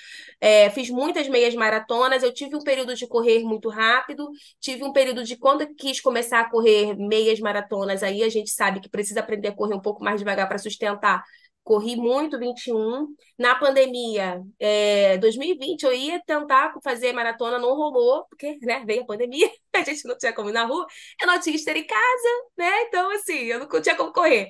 [0.40, 4.26] É, fiz muitas meias maratonas, eu tive um período de correr muito rápido,
[4.58, 8.80] tive um período de quando quis começar a correr meias maratonas, aí a gente sabe
[8.80, 11.22] que precisa aprender a correr um pouco mais devagar para sustentar.
[11.66, 13.08] Corri muito 21.
[13.36, 19.06] Na pandemia, é, 2020, eu ia tentar fazer maratona, não rolou, porque né, veio a
[19.06, 20.86] pandemia, a gente não tinha como ir na rua,
[21.20, 22.82] eu não tinha esteira em casa, né?
[22.82, 24.48] Então, assim, eu não tinha como correr.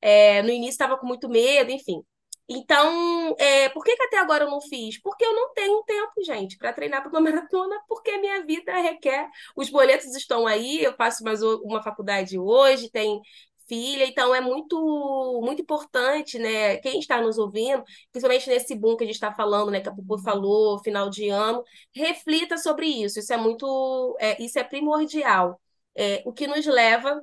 [0.00, 2.00] É, no início estava com muito medo, enfim.
[2.48, 5.00] Então, é, por que que até agora eu não fiz?
[5.00, 8.72] Porque eu não tenho tempo, gente, para treinar para uma maratona, porque a minha vida
[8.80, 9.28] requer.
[9.56, 13.20] Os boletos estão aí, eu faço mais uma faculdade hoje, tem
[13.68, 16.76] filha, então é muito muito importante, né?
[16.78, 19.80] Quem está nos ouvindo, principalmente nesse boom que a gente está falando, né?
[19.80, 21.62] Que a Pupu falou, final de ano,
[21.94, 23.18] reflita sobre isso.
[23.18, 25.60] Isso é muito, é, isso é primordial.
[25.94, 27.20] É, o que nos leva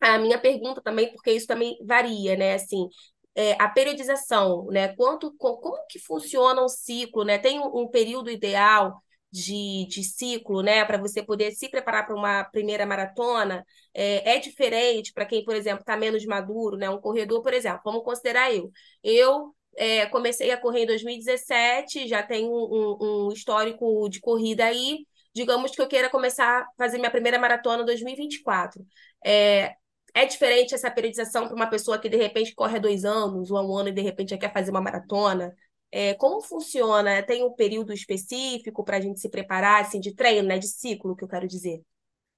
[0.00, 2.54] a minha pergunta também, porque isso também varia, né?
[2.54, 2.88] Assim,
[3.34, 4.94] é, a periodização, né?
[4.96, 7.38] Quanto, co- como que funciona um ciclo, né?
[7.38, 10.84] Tem um, um período ideal de, de ciclo, né?
[10.84, 13.64] Para você poder se preparar para uma primeira maratona.
[13.94, 16.90] É, é diferente para quem, por exemplo, está menos maduro, né?
[16.90, 18.70] Um corredor, por exemplo, vamos considerar eu.
[19.02, 25.06] Eu é, comecei a correr em 2017, já tenho um, um histórico de corrida aí.
[25.34, 28.84] Digamos que eu queira começar a fazer minha primeira maratona em 2024.
[29.24, 29.74] É,
[30.14, 33.56] é diferente essa periodização para uma pessoa que de repente corre há dois anos ou
[33.56, 35.54] há um ano e de repente já quer fazer uma maratona?
[35.92, 37.22] É, como funciona?
[37.22, 40.58] Tem um período específico para a gente se preparar, assim, de treino, né?
[40.58, 41.82] De ciclo, que eu quero dizer.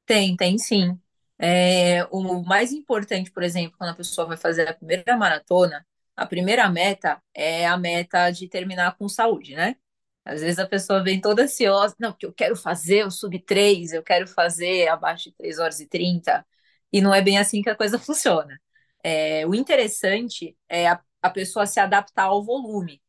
[0.07, 0.99] Tem, tem sim.
[1.39, 5.85] É, o mais importante, por exemplo, quando a pessoa vai fazer a primeira maratona,
[6.17, 9.77] a primeira meta é a meta de terminar com saúde, né?
[10.25, 13.93] Às vezes a pessoa vem toda ansiosa, não, porque eu quero fazer o sub 3,
[13.93, 16.47] eu quero fazer abaixo de 3 horas e 30,
[16.93, 18.61] e não é bem assim que a coisa funciona.
[19.03, 23.03] É, o interessante é a, a, pessoa se adaptar ao volume.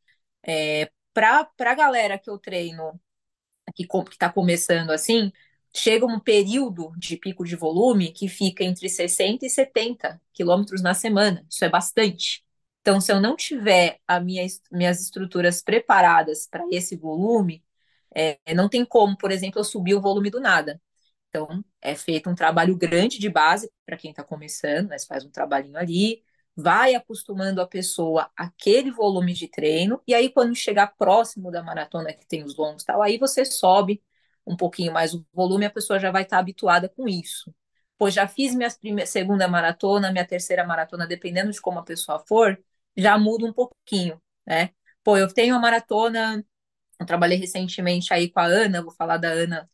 [0.46, 3.00] É, Para a galera que eu treino,
[3.76, 5.32] que está começando assim,
[5.76, 10.94] chega um período de pico de volume que fica entre 60 e 70 quilômetros na
[10.94, 11.46] semana.
[11.50, 12.46] Isso é bastante.
[12.82, 17.64] Então, se eu não tiver as minha, minhas estruturas preparadas para esse volume,
[18.16, 20.82] é, não tem como, por exemplo, eu subir o volume do nada.
[21.30, 25.32] Então, é feito um trabalho grande de base para quem está começando, mas faz um
[25.32, 26.24] trabalhinho ali,
[26.56, 32.14] vai acostumando a pessoa aquele volume de treino, e aí quando chegar próximo da maratona
[32.14, 34.04] que tem os longos tal, aí você sobe
[34.46, 37.54] um pouquinho mais o volume, a pessoa já vai estar tá habituada com isso.
[37.98, 38.70] Pois já fiz minha
[39.06, 42.62] segunda maratona, minha terceira maratona, dependendo de como a pessoa for,
[42.98, 44.72] já muda um pouquinho, né?
[45.04, 46.44] Pô, eu tenho a maratona,
[47.00, 49.70] eu trabalhei recentemente aí com a Ana, vou falar da Ana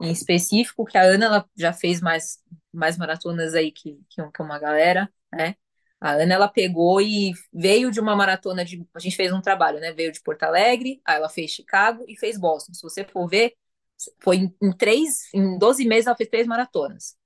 [0.00, 2.42] em específico, que a Ana ela já fez mais,
[2.72, 5.56] mais maratonas aí que, que uma galera, né?
[6.02, 8.84] A Ana ela pegou e veio de uma maratona de.
[8.94, 9.92] A gente fez um trabalho, né?
[9.92, 12.74] Veio de Porto Alegre, aí ela fez Chicago e fez Boston.
[12.74, 13.54] Se você for ver,
[14.20, 17.16] foi em, em três, em 12 meses ela fez três maratonas.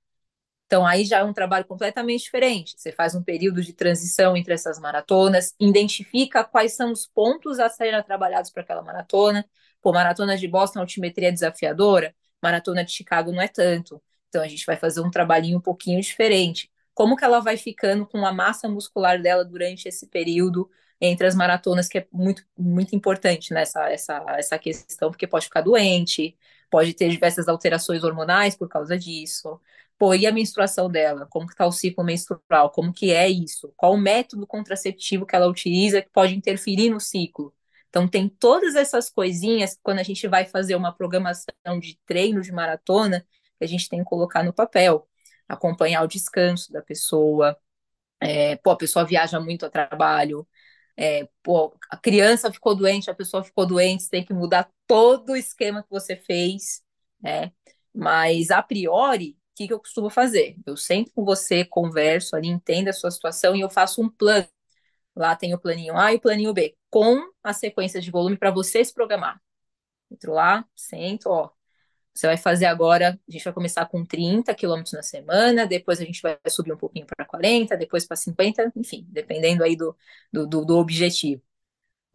[0.65, 2.75] Então, aí já é um trabalho completamente diferente.
[2.77, 7.69] Você faz um período de transição entre essas maratonas, identifica quais são os pontos a
[7.69, 9.45] serem trabalhados para aquela maratona.
[9.81, 12.13] Pô, maratona de Boston, altimetria desafiadora,
[12.43, 14.01] maratona de Chicago não é tanto.
[14.29, 16.69] Então, a gente vai fazer um trabalhinho um pouquinho diferente.
[16.97, 20.67] Como que ela vai ficando com a massa muscular dela durante esse período
[20.99, 23.93] entre as maratonas, que é muito, muito importante nessa né?
[23.93, 26.35] essa, essa questão, porque pode ficar doente,
[26.71, 29.61] pode ter diversas alterações hormonais por causa disso.
[29.95, 31.27] Pô, e a menstruação dela?
[31.29, 32.71] Como que tá o ciclo menstrual?
[32.71, 33.71] Como que é isso?
[33.77, 37.53] Qual o método contraceptivo que ela utiliza que pode interferir no ciclo?
[37.89, 42.41] Então, tem todas essas coisinhas que quando a gente vai fazer uma programação de treino
[42.41, 43.23] de maratona,
[43.61, 45.07] a gente tem que colocar no papel.
[45.47, 47.57] Acompanhar o descanso da pessoa.
[48.21, 50.47] É, pô, a pessoa viaja muito a trabalho.
[50.97, 55.31] É, pô, a criança ficou doente, a pessoa ficou doente, você tem que mudar todo
[55.33, 56.83] o esquema que você fez,
[57.21, 57.51] né?
[57.93, 60.57] Mas, a priori, que, que eu costumo fazer?
[60.65, 64.47] Eu sento com você, converso ali, entendo a sua situação e eu faço um plano.
[65.15, 68.51] Lá tem o planinho A e o planinho B, com a sequência de volume para
[68.51, 69.41] você se programar.
[70.11, 71.51] Entro lá, sento, ó.
[72.17, 76.03] Você vai fazer agora, a gente vai começar com 30 quilômetros na semana, depois a
[76.03, 79.95] gente vai subir um pouquinho para 40, depois para 50, enfim, dependendo aí do,
[80.33, 81.43] do, do, objetivo.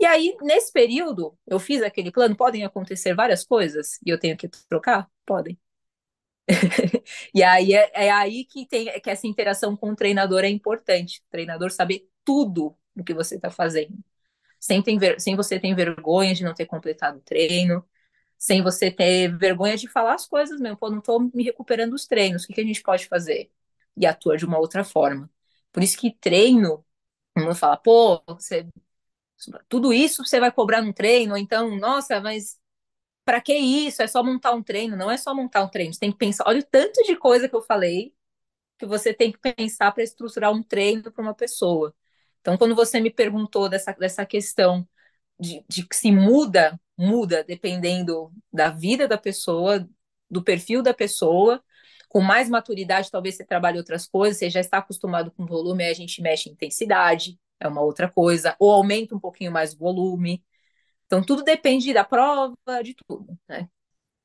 [0.01, 4.37] E aí, nesse período, eu fiz aquele plano, podem acontecer várias coisas e eu tenho
[4.37, 5.09] que trocar?
[5.25, 5.59] Podem.
[7.35, 11.21] e aí é, é, aí que tem que essa interação com o treinador é importante.
[11.29, 13.97] O treinador saber tudo do que você está fazendo.
[14.59, 17.85] Sem, tem, sem você ter vergonha de não ter completado o treino,
[18.43, 20.77] sem você ter vergonha de falar as coisas mesmo.
[20.77, 23.51] Pô, não estou me recuperando dos treinos, o que, que a gente pode fazer?
[23.97, 25.31] E atua de uma outra forma.
[25.73, 26.85] Por isso que treino,
[27.37, 28.67] não fala, pô, você,
[29.69, 32.59] tudo isso você vai cobrar no treino, ou então, nossa, mas
[33.25, 34.03] para que isso?
[34.03, 34.97] É só montar um treino?
[34.97, 35.95] Não é só montar um treino.
[35.95, 36.45] Você tem que pensar.
[36.49, 38.15] Olha o tanto de coisa que eu falei
[38.79, 41.95] que você tem que pensar para estruturar um treino para uma pessoa.
[42.41, 44.89] Então, quando você me perguntou dessa, dessa questão
[45.43, 49.87] de, de que se muda, muda dependendo da vida da pessoa,
[50.31, 51.63] do perfil da pessoa.
[52.09, 55.91] Com mais maturidade, talvez você trabalhe outras coisas, você já está acostumado com volume, aí
[55.91, 59.79] a gente mexe em intensidade, é uma outra coisa, ou aumenta um pouquinho mais o
[59.79, 60.45] volume.
[61.07, 63.69] Então, tudo depende da prova, de tudo, né?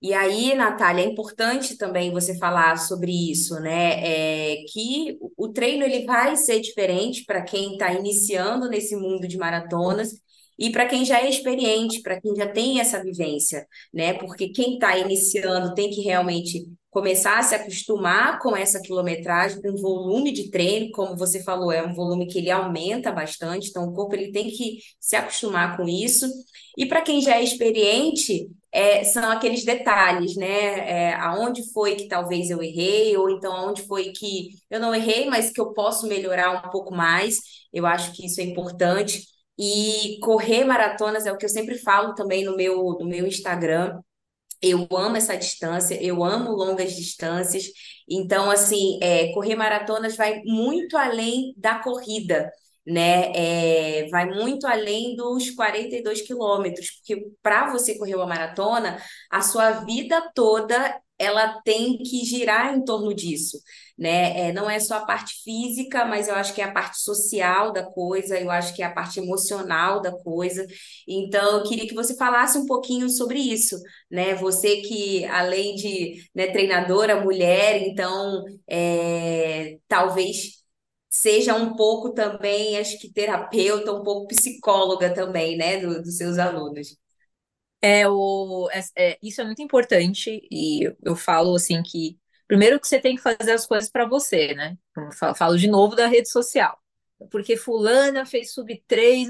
[0.02, 4.54] E aí, Natália, é importante também você falar sobre isso, né?
[4.54, 9.38] É, que o treino ele vai ser diferente para quem está iniciando nesse mundo de
[9.38, 10.12] maratonas
[10.58, 14.13] e para quem já é experiente, para quem já tem essa vivência, né?
[14.13, 19.70] Porque quem está iniciando tem que realmente começar a se acostumar com essa quilometragem, com
[19.70, 23.86] o volume de treino, como você falou, é um volume que ele aumenta bastante, então
[23.88, 26.26] o corpo ele tem que se acostumar com isso.
[26.76, 30.48] E para quem já é experiente, é, são aqueles detalhes, né?
[31.10, 35.26] É, aonde foi que talvez eu errei, ou então aonde foi que eu não errei,
[35.28, 37.38] mas que eu posso melhorar um pouco mais.
[37.74, 39.24] Eu acho que isso é importante.
[39.58, 44.00] E correr maratonas é o que eu sempre falo também no meu, no meu Instagram.
[44.62, 47.65] Eu amo essa distância, eu amo longas distâncias.
[48.10, 52.52] Então, assim, é, correr maratonas vai muito além da corrida
[52.88, 53.32] né?
[53.36, 58.98] É, vai muito além dos 42 quilômetros, porque para você correr uma maratona,
[59.29, 63.58] a sua vida toda ela tem que girar em torno disso,
[63.98, 64.50] né?
[64.50, 67.72] É, não é só a parte física, mas eu acho que é a parte social
[67.74, 70.65] da coisa, eu acho que é a parte emocional da coisa.
[71.08, 73.76] Então, eu queria que você falasse um pouquinho sobre isso,
[74.12, 74.36] né?
[74.36, 80.58] Você que, além de, né, treinadora, mulher, então, é, talvez
[81.10, 86.38] seja um pouco também, acho que terapeuta, um pouco psicóloga também, né, do, dos seus
[86.38, 86.96] alunos.
[87.82, 92.88] É, o, é, é, isso é muito importante e eu falo assim que primeiro que
[92.88, 94.78] você tem que fazer as coisas para você, né?
[95.17, 96.80] Falo, falo de novo da rede social.
[97.32, 99.30] Porque fulana fez sub-3,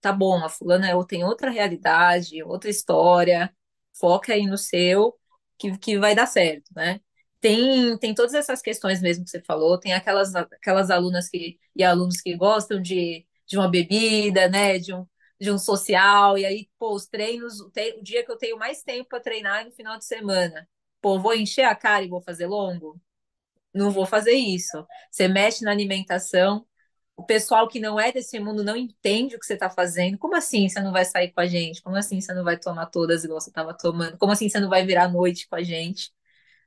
[0.00, 3.54] tá bom, a fulana é, tem outra realidade, outra história,
[3.98, 5.14] foca aí no seu,
[5.58, 7.00] que, que vai dar certo, né?
[7.40, 11.84] Tem, tem todas essas questões mesmo que você falou, tem aquelas, aquelas alunas que, e
[11.84, 14.78] alunos que gostam de, de uma bebida, né?
[14.78, 15.06] De um,
[15.40, 18.58] de um social, e aí, pô, os treinos, o, te, o dia que eu tenho
[18.58, 20.68] mais tempo para treinar é no final de semana.
[21.00, 23.00] Pô, vou encher a cara e vou fazer longo?
[23.72, 24.86] Não vou fazer isso.
[25.10, 26.66] Você mexe na alimentação,
[27.16, 30.18] o pessoal que não é desse mundo não entende o que você está fazendo.
[30.18, 31.82] Como assim você não vai sair com a gente?
[31.82, 34.18] Como assim você não vai tomar todas igual você estava tomando?
[34.18, 36.12] Como assim você não vai virar noite com a gente?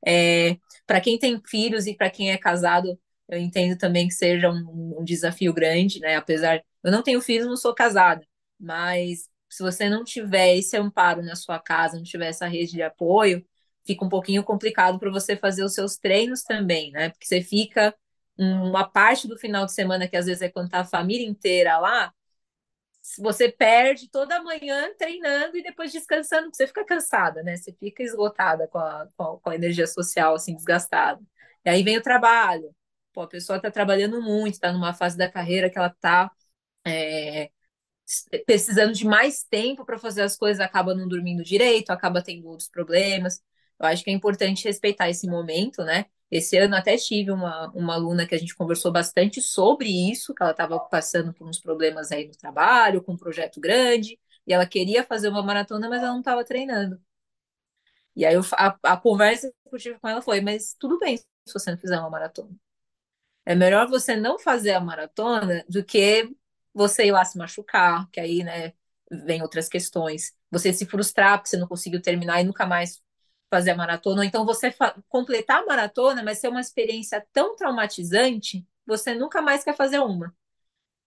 [0.05, 2.99] É, para quem tem filhos e para quem é casado,
[3.30, 6.15] eu entendo também que seja um, um desafio grande, né?
[6.15, 8.26] Apesar, eu não tenho filhos, não sou casada,
[8.60, 12.82] mas se você não tiver esse amparo na sua casa, não tiver essa rede de
[12.84, 13.45] apoio,
[13.86, 17.10] fica um pouquinho complicado para você fazer os seus treinos também, né?
[17.10, 17.95] Porque você fica
[18.38, 21.78] uma parte do final de semana, que às vezes é quando tá a família inteira
[21.80, 22.14] lá,
[23.18, 27.55] você perde toda manhã treinando e depois descansando, você fica cansada, né?
[27.55, 31.22] Você fica esgotada com a, com a energia social, assim, desgastada.
[31.66, 32.76] E aí vem o trabalho.
[33.14, 36.32] Pô, a pessoa está trabalhando muito, está numa fase da carreira que ela está
[36.86, 37.51] é,
[38.45, 42.70] precisando de mais tempo para fazer as coisas, acaba não dormindo direito, acaba tendo outros
[42.70, 43.41] problemas.
[43.80, 46.05] Eu acho que é importante respeitar esse momento, né?
[46.30, 50.43] Esse ano até tive uma, uma aluna que a gente conversou bastante sobre isso, que
[50.43, 54.66] ela estava passando por uns problemas aí no trabalho, com um projeto grande, e ela
[54.66, 56.99] queria fazer uma maratona, mas ela não estava treinando.
[58.16, 61.18] E aí eu, a, a conversa que eu tive com ela foi, mas tudo bem
[61.18, 62.55] se você não fizer uma maratona.
[63.45, 66.36] É melhor você não fazer a maratona do que
[66.78, 68.73] você ir lá se machucar, que aí, né,
[69.25, 70.34] vem outras questões.
[70.51, 73.01] Você se frustrar porque você não conseguiu terminar e nunca mais
[73.49, 74.73] fazer a maratona, ou então você
[75.09, 80.36] completar a maratona, mas ser uma experiência tão traumatizante, você nunca mais quer fazer uma.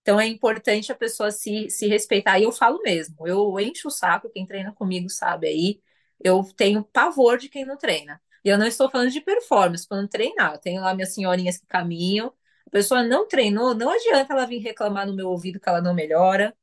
[0.03, 2.39] Então é importante a pessoa se, se respeitar.
[2.39, 5.81] E eu falo mesmo, eu encho o saco, quem treina comigo sabe aí,
[6.23, 8.21] eu tenho pavor de quem não treina.
[8.45, 10.55] E eu não estou falando de performance, falando treinar.
[10.55, 12.33] Eu tenho lá minhas senhorinhas que caminham,
[12.71, 15.93] a pessoa não treinou, não adianta ela vir reclamar no meu ouvido que ela não
[15.93, 16.57] melhora.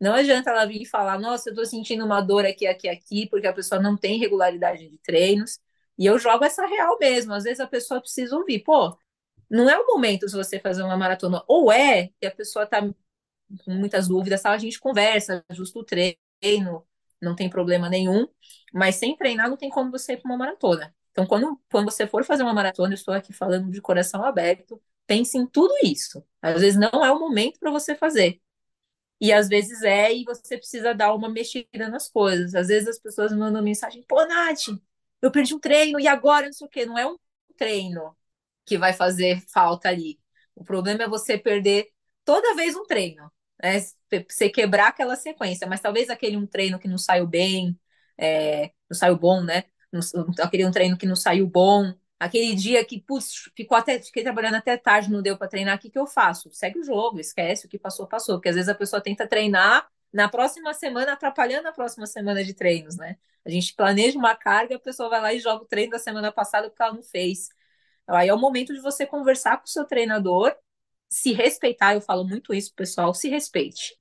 [0.00, 3.46] Não adianta ela vir falar, nossa, eu tô sentindo uma dor aqui, aqui, aqui, porque
[3.46, 5.60] a pessoa não tem regularidade de treinos.
[5.96, 7.32] E eu jogo essa real mesmo.
[7.32, 8.96] Às vezes a pessoa precisa ouvir, pô,
[9.48, 11.44] não é o momento se você fazer uma maratona.
[11.46, 12.80] Ou é, que a pessoa tá
[13.64, 16.84] com muitas dúvidas, a gente conversa, ajusta o treino,
[17.20, 18.26] não tem problema nenhum.
[18.74, 20.92] Mas sem treinar não tem como você ir para uma maratona.
[21.12, 24.82] Então, quando, quando você for fazer uma maratona, eu estou aqui falando de coração aberto,
[25.12, 26.24] pense em tudo isso.
[26.40, 28.40] Às vezes não é o momento para você fazer.
[29.20, 32.54] E às vezes é, e você precisa dar uma mexida nas coisas.
[32.54, 34.68] Às vezes as pessoas mandam mensagem, pô, Nath,
[35.22, 36.86] eu perdi um treino e agora não sei o quê.
[36.86, 37.16] Não é um
[37.56, 38.16] treino
[38.66, 40.18] que vai fazer falta ali.
[40.54, 41.88] O problema é você perder
[42.24, 43.30] toda vez um treino,
[43.62, 43.78] né?
[44.28, 47.78] Você quebrar aquela sequência, mas talvez aquele um treino que não saiu bem,
[48.18, 49.64] é, não saiu bom, né?
[50.40, 54.54] Aquele um treino que não saiu bom, Aquele dia que, putz, ficou até, fiquei trabalhando
[54.54, 56.48] até tarde, não deu para treinar, o que, que eu faço?
[56.52, 58.36] Segue o jogo, esquece o que passou, passou.
[58.36, 62.54] Porque às vezes a pessoa tenta treinar na próxima semana, atrapalhando a próxima semana de
[62.54, 63.16] treinos, né?
[63.44, 66.30] A gente planeja uma carga, a pessoa vai lá e joga o treino da semana
[66.30, 67.48] passada porque ela não fez.
[68.04, 70.54] Então, aí é o momento de você conversar com o seu treinador,
[71.08, 73.98] se respeitar, eu falo muito isso, pessoal, se respeite.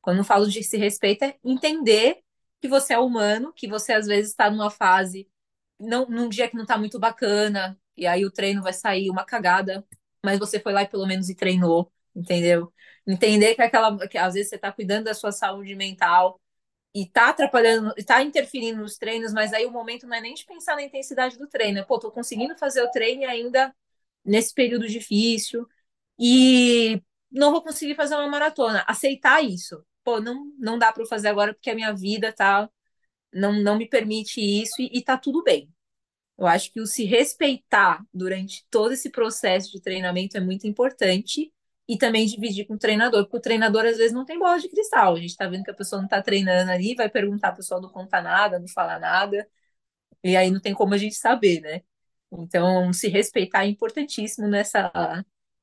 [0.00, 2.20] Quando eu falo de se respeita, é entender
[2.60, 5.28] que você é humano, que você às vezes está numa fase
[5.84, 9.24] não, num dia que não tá muito bacana, e aí o treino vai sair uma
[9.24, 9.84] cagada,
[10.24, 12.72] mas você foi lá e pelo menos e treinou, entendeu?
[13.06, 16.40] Entender que aquela que às vezes você tá cuidando da sua saúde mental
[16.94, 20.44] e tá atrapalhando, tá interferindo nos treinos, mas aí o momento não é nem de
[20.46, 23.74] pensar na intensidade do treino, é, pô, tô conseguindo fazer o treino ainda
[24.24, 25.66] nesse período difícil
[26.18, 28.84] e não vou conseguir fazer uma maratona.
[28.86, 29.84] Aceitar isso.
[30.04, 32.70] Pô, não, não dá para fazer agora porque a minha vida tá
[33.32, 35.73] não, não me permite isso e, e tá tudo bem.
[36.38, 41.52] Eu acho que o se respeitar durante todo esse processo de treinamento é muito importante
[41.88, 44.68] e também dividir com o treinador, porque o treinador às vezes não tem bola de
[44.68, 45.14] cristal.
[45.14, 47.80] A gente tá vendo que a pessoa não tá treinando ali, vai perguntar, a pessoa
[47.80, 49.46] não conta nada, não fala nada.
[50.24, 51.82] e aí não tem como a gente saber, né?
[52.32, 54.92] Então, se respeitar é importantíssimo nessa,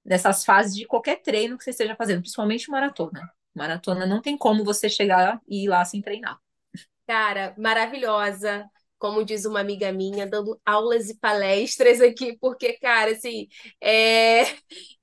[0.06, 3.30] nessas fases de qualquer treino que você esteja fazendo, principalmente maratona.
[3.56, 6.40] Maratona não tem como você chegar e ir lá sem treinar.
[7.08, 8.70] Cara, maravilhosa
[9.02, 13.48] como diz uma amiga minha, dando aulas e palestras aqui, porque, cara, assim,
[13.82, 14.44] é,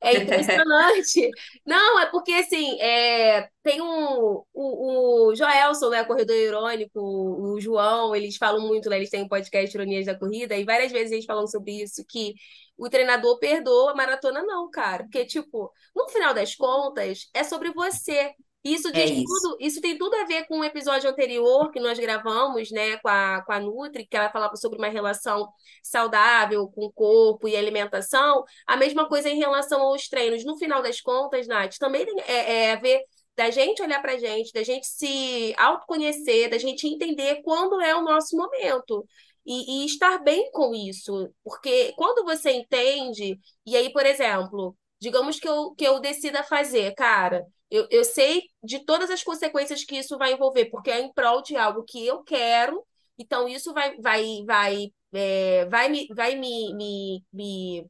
[0.01, 1.28] é impressionante.
[1.66, 8.14] Não, é porque, assim, é, tem um, o, o Joelson, né, corredor irônico, o João,
[8.14, 11.24] eles falam muito, né, eles têm um podcast Ironias da Corrida, e várias vezes eles
[11.26, 12.34] falam sobre isso, que
[12.76, 17.72] o treinador perdoa a maratona, não, cara, porque, tipo, no final das contas, é sobre
[17.72, 18.32] você.
[18.64, 19.24] Isso É isso.
[19.24, 23.09] tudo, isso tem tudo a ver com o episódio anterior que nós gravamos, né, com
[23.09, 25.48] a, com a Nutri, que ela falava sobre uma relação
[25.82, 28.44] saudável com o corpo e alimentação.
[28.66, 30.44] A mesma coisa em relação aos treinos.
[30.44, 33.00] No final das contas, Nath, também tem- é, é a ver
[33.36, 38.02] da gente olhar pra gente, da gente se autoconhecer, da gente entender quando é o
[38.02, 39.06] nosso momento.
[39.46, 41.30] E, e estar bem com isso.
[41.42, 46.94] Porque quando você entende, e aí, por exemplo, digamos que eu, que eu decida fazer,
[46.94, 47.46] cara.
[47.70, 51.42] Eu, eu sei de todas as consequências que isso vai envolver, porque é em prol
[51.42, 52.84] de algo que eu quero,
[53.18, 57.86] então isso vai, vai, vai, é, vai me, vai me, me, me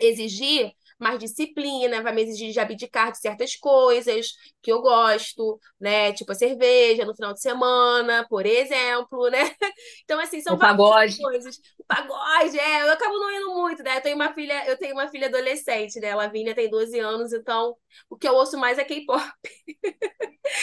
[0.00, 4.28] exigir mais disciplina, vai me exigir de abdicar de certas coisas
[4.62, 6.12] que eu gosto, né?
[6.12, 9.38] Tipo a cerveja no final de semana, por exemplo, né?
[10.04, 11.16] Então, assim, são O várias pagode.
[11.20, 11.56] coisas.
[11.78, 13.96] O pagode, é, eu acabo não indo muito, né?
[13.98, 16.12] Eu tenho uma filha, eu tenho uma filha adolescente, né?
[16.12, 17.76] A Lavínia tem 12 anos, então
[18.10, 19.22] o que eu ouço mais é K-pop.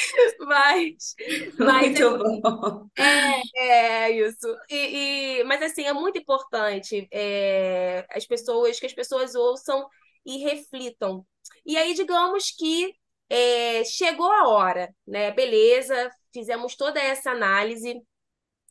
[0.39, 1.15] Mas,
[1.59, 2.89] mas Muito bom.
[3.55, 4.47] é isso.
[4.69, 9.87] E, e- mas assim, é muito importante é, as pessoas que as pessoas ouçam
[10.25, 11.25] e reflitam.
[11.65, 12.93] E aí, digamos que
[13.29, 15.31] é, chegou a hora, né?
[15.31, 18.01] Beleza, fizemos toda essa análise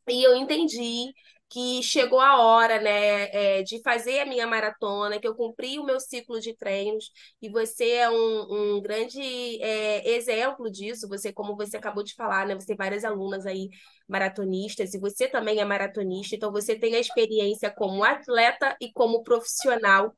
[0.09, 1.13] e eu entendi
[1.49, 5.85] que chegou a hora, né, é, de fazer a minha maratona, que eu cumpri o
[5.85, 7.11] meu ciclo de treinos,
[7.43, 9.21] e você é um, um grande
[9.63, 11.07] é, exemplo disso.
[11.09, 13.69] Você, como você acabou de falar, né, você tem várias alunas aí
[14.13, 19.23] maratonistas, e você também é maratonista, então você tem a experiência como atleta e como
[19.25, 20.15] profissional.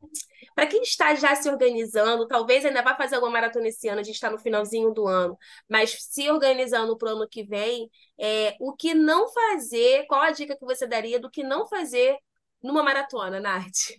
[0.52, 4.02] Para quem está já se organizando, talvez ainda vá fazer alguma maratona esse ano, a
[4.02, 5.38] gente está no finalzinho do ano,
[5.68, 7.88] mas se organizando para o ano que vem,
[8.18, 12.16] é, o que não fazer, qual a dica que você daria do que não fazer
[12.60, 13.94] numa maratona, Nath?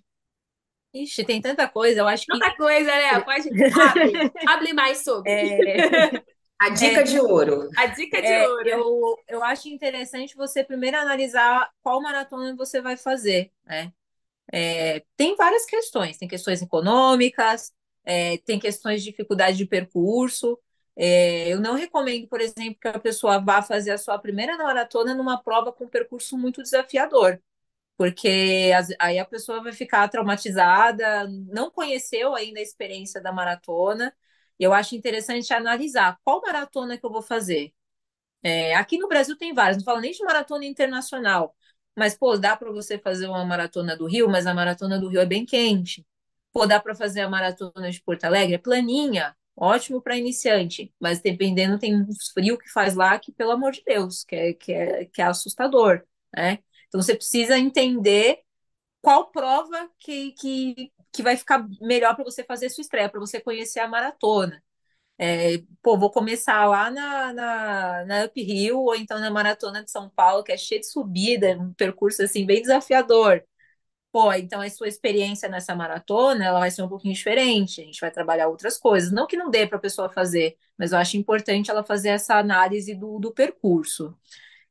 [0.94, 3.20] Ixi, tem tanta coisa, eu acho que Tanta coisa, né?
[3.24, 3.50] Pode
[3.82, 5.32] abre, abre mais sobre.
[5.32, 6.24] é,
[6.60, 7.70] A dica de ouro.
[7.76, 8.76] A dica de É, ouro.
[8.76, 13.94] eu, eu acho interessante você primeiro analisar qual maratona você vai fazer, né?
[14.54, 17.74] É, tem várias questões, tem questões econômicas,
[18.06, 20.60] é, tem questões de dificuldade de percurso.
[20.96, 25.14] É, eu não recomendo, por exemplo, que a pessoa vá fazer a sua primeira maratona
[25.16, 27.40] numa prova com percurso muito desafiador,
[27.98, 34.14] porque as- aí a pessoa vai ficar traumatizada, não conheceu ainda a experiência da maratona.
[34.60, 37.74] Eu acho interessante analisar qual maratona que eu vou fazer.
[38.44, 41.56] É, aqui no Brasil tem várias, não falo nem de maratona internacional,
[41.96, 45.22] mas, pô, dá para você fazer uma maratona do Rio, mas a maratona do Rio
[45.22, 46.06] é bem quente.
[46.52, 51.22] Pô, dá para fazer a maratona de Porto Alegre, é planinha, ótimo para iniciante, mas
[51.22, 54.74] dependendo, tem uns frio que faz lá que, pelo amor de Deus, que é, que
[54.74, 56.04] é, que é assustador,
[56.36, 56.60] né?
[56.88, 58.40] Então você precisa entender
[59.02, 63.40] qual prova que, que, que vai ficar melhor para você fazer sua estreia, para você
[63.42, 64.62] conhecer a maratona.
[65.18, 69.92] É, pô, vou começar lá na, na, na Up Hill ou então na Maratona de
[69.92, 73.44] São Paulo, que é cheio de subida, um percurso assim bem desafiador.
[74.12, 77.82] Pô, então a sua experiência nessa maratona, ela vai ser um pouquinho diferente.
[77.82, 79.12] A gente vai trabalhar outras coisas.
[79.12, 82.38] Não que não dê para a pessoa fazer, mas eu acho importante ela fazer essa
[82.38, 84.18] análise do, do percurso.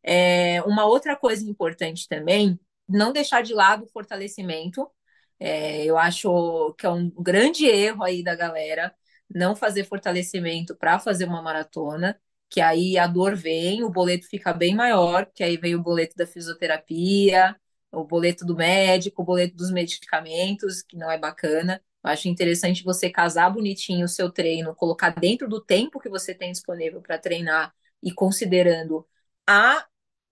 [0.02, 4.90] É, uma outra coisa importante também, não deixar de lado o fortalecimento.
[5.38, 8.94] É, eu acho que é um grande erro aí da galera
[9.28, 12.18] não fazer fortalecimento para fazer uma maratona,
[12.48, 16.14] que aí a dor vem, o boleto fica bem maior, que aí vem o boleto
[16.16, 17.56] da fisioterapia,
[17.90, 21.80] o boleto do médico, o boleto dos medicamentos, que não é bacana.
[22.02, 26.34] Eu acho interessante você casar bonitinho o seu treino, colocar dentro do tempo que você
[26.34, 29.06] tem disponível para treinar e considerando
[29.46, 29.86] a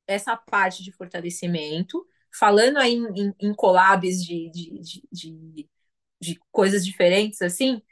[0.06, 4.80] essa parte de fortalecimento, falando aí em, em, em collabs de, de,
[5.12, 5.68] de,
[6.20, 7.82] de, coisas diferentes, assim,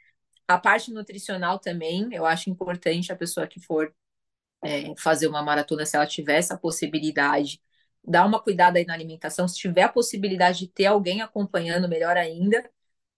[0.47, 3.93] a parte nutricional também, eu acho importante a pessoa que for
[4.63, 7.61] é, fazer uma maratona, se ela tiver essa possibilidade,
[8.03, 12.17] dar uma cuidada aí na alimentação, se tiver a possibilidade de ter alguém acompanhando, melhor
[12.17, 12.69] ainda,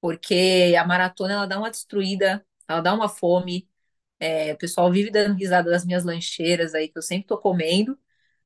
[0.01, 3.69] porque a maratona, ela dá uma destruída, ela dá uma fome,
[4.19, 7.97] é, o pessoal vive dando risada das minhas lancheiras aí, que eu sempre tô comendo,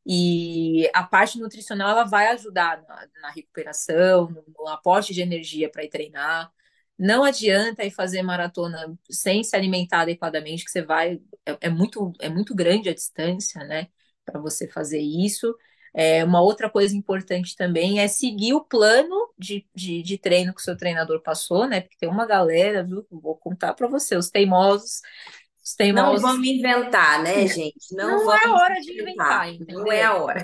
[0.10, 5.70] E a parte nutricional ela vai ajudar na, na recuperação, no, no, aporte de energia
[5.70, 6.49] para ir treinar.
[6.97, 11.20] Não adianta ir fazer maratona sem se alimentar adequadamente, que você vai.
[11.45, 13.88] É, é muito, é muito grande a distância, né?
[14.26, 15.53] Para você fazer isso.
[15.93, 20.62] É, uma outra coisa importante também é seguir o plano de, de, de, treino que
[20.62, 21.82] o seu treinador passou, né?
[21.82, 23.05] Porque tem uma galera, viu?
[23.12, 25.01] Vou contar para você, os teimosos.
[25.93, 27.93] Não vamos inventar, né, gente?
[27.93, 29.80] Não, não é hora de inventar, entendeu?
[29.80, 30.43] Não é a hora.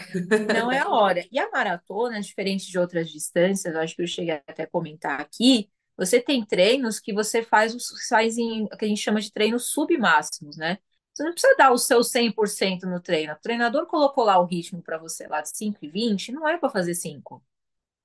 [0.53, 1.25] Não é a hora.
[1.31, 5.69] E a maratona, diferente de outras distâncias, acho que eu cheguei até a comentar aqui,
[5.95, 7.75] você tem treinos que você faz,
[8.09, 10.77] faz em que a gente chama de treinos submáximos, né?
[11.13, 13.33] Você não precisa dar o seu 100% no treino.
[13.33, 16.57] O treinador colocou lá o ritmo para você lá de 5 e 20, não é
[16.57, 17.43] para fazer 5.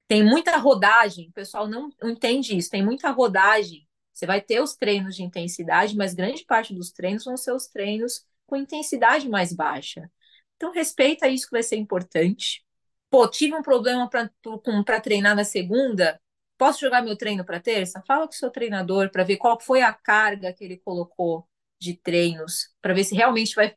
[0.07, 3.88] Tem muita rodagem, o pessoal não entende isso, tem muita rodagem.
[4.19, 7.69] Você vai ter os treinos de intensidade, mas grande parte dos treinos vão ser os
[7.69, 10.11] treinos com intensidade mais baixa.
[10.57, 12.64] Então, respeita isso que vai ser importante.
[13.09, 16.21] Pô, tive um problema para treinar na segunda,
[16.59, 18.03] posso jogar meu treino para terça?
[18.09, 21.49] Fala com o seu treinador para ver qual foi a carga que ele colocou
[21.79, 23.77] de treinos para ver se realmente vai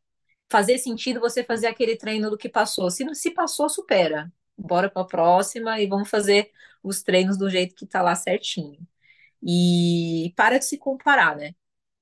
[0.50, 2.89] fazer sentido você fazer aquele treino do que passou.
[2.89, 4.34] Se não se passou, supera.
[4.58, 6.50] Bora para a próxima e vamos fazer
[6.82, 8.80] os treinos do jeito que está lá certinho.
[9.44, 11.54] E para de se comparar, né?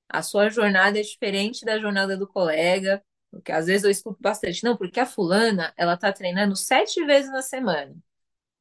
[0.08, 4.64] A sua jornada é diferente da jornada do colega, porque às vezes eu escuto bastante,
[4.64, 7.96] não, porque a fulana, ela tá treinando sete vezes na semana.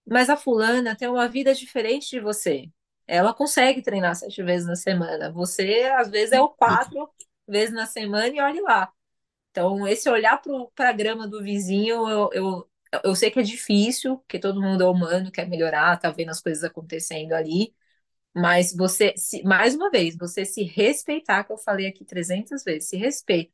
[0.05, 2.69] Mas a fulana tem uma vida diferente de você.
[3.07, 5.31] Ela consegue treinar sete vezes na semana.
[5.31, 7.09] Você, às vezes, é o quatro
[7.47, 8.91] vezes na semana e olhe lá.
[9.51, 10.41] Então, esse olhar
[10.75, 12.69] para a grama do vizinho, eu, eu,
[13.03, 16.41] eu sei que é difícil, porque todo mundo é humano, quer melhorar, tá vendo as
[16.41, 17.73] coisas acontecendo ali,
[18.35, 22.89] mas você, se, mais uma vez, você se respeitar, que eu falei aqui 300 vezes,
[22.89, 23.51] se respeita.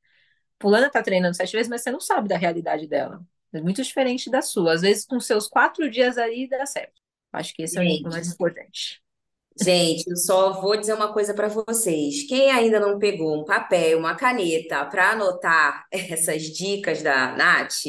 [0.62, 3.22] Fulana tá treinando sete vezes, mas você não sabe da realidade dela.
[3.54, 4.74] É muito diferente da sua.
[4.74, 7.02] Às vezes, com seus quatro dias ali, dá certo.
[7.32, 9.02] Acho que esse Gente, é o mais importante.
[9.62, 12.28] Gente, eu só vou dizer uma coisa para vocês.
[12.28, 17.84] Quem ainda não pegou um papel, uma caneta para anotar essas dicas da Nath,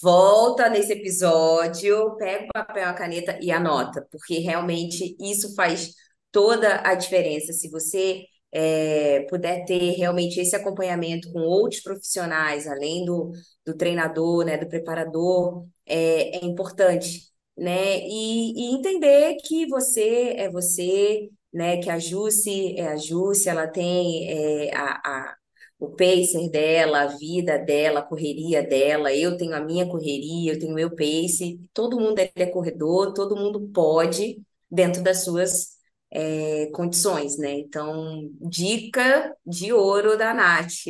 [0.00, 5.92] volta nesse episódio, pega o papel, a caneta e anota, porque realmente isso faz
[6.34, 7.52] toda a diferença.
[7.52, 13.30] Se você é, puder ter realmente esse acompanhamento com outros profissionais, além do,
[13.64, 17.98] do treinador, né, do preparador, é, é importante né?
[18.08, 21.78] E, e, entender que você é você, né?
[21.80, 25.36] Que a Jusce é a Jusce, ela tem é, a, a,
[25.78, 30.58] o pacer dela, a vida dela, a correria dela, eu tenho a minha correria, eu
[30.58, 35.73] tenho o meu pace, todo mundo é, é corredor, todo mundo pode, dentro das suas
[36.14, 37.52] é, condições, né?
[37.54, 40.86] Então, dica de ouro da Nath.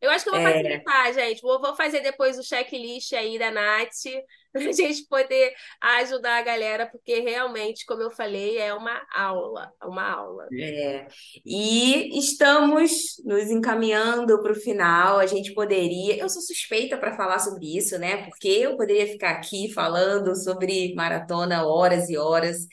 [0.00, 0.52] Eu acho que eu vou é.
[0.54, 1.42] facilitar, gente.
[1.42, 3.90] Vou, vou fazer depois o checklist aí da Nath,
[4.50, 9.70] para a gente poder ajudar a galera, porque realmente, como eu falei, é uma aula,
[9.84, 10.48] uma aula.
[10.58, 11.06] É.
[11.44, 15.18] E estamos nos encaminhando para o final.
[15.18, 16.16] A gente poderia.
[16.16, 18.24] Eu sou suspeita para falar sobre isso, né?
[18.24, 22.66] Porque eu poderia ficar aqui falando sobre maratona horas e horas.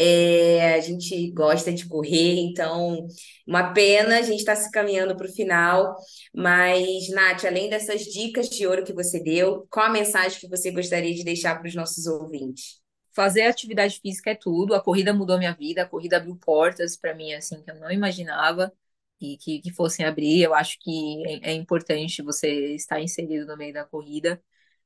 [0.00, 3.06] É, a gente gosta de correr, então,
[3.46, 5.96] uma pena, a gente está se caminhando para o final.
[6.32, 10.70] Mas, Nath, além dessas dicas de ouro que você deu, qual a mensagem que você
[10.70, 12.80] gostaria de deixar para os nossos ouvintes?
[13.12, 14.74] Fazer atividade física é tudo.
[14.74, 17.90] A corrida mudou minha vida, a corrida abriu portas para mim, assim, que eu não
[17.90, 18.72] imaginava
[19.18, 20.42] que, que, que fossem abrir.
[20.42, 24.40] Eu acho que é, é importante você estar inserido no meio da corrida,